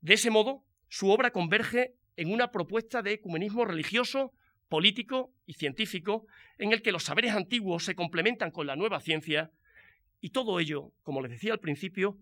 [0.00, 4.32] De ese modo, su obra converge en una propuesta de ecumenismo religioso,
[4.68, 6.26] político y científico,
[6.58, 9.50] en el que los saberes antiguos se complementan con la nueva ciencia,
[10.20, 12.18] y todo ello, como les decía al principio,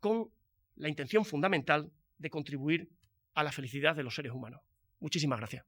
[0.00, 0.30] con
[0.76, 2.88] la intención fundamental de contribuir
[3.34, 4.60] a la felicidad de los seres humanos.
[5.00, 5.64] Muchísimas gracias.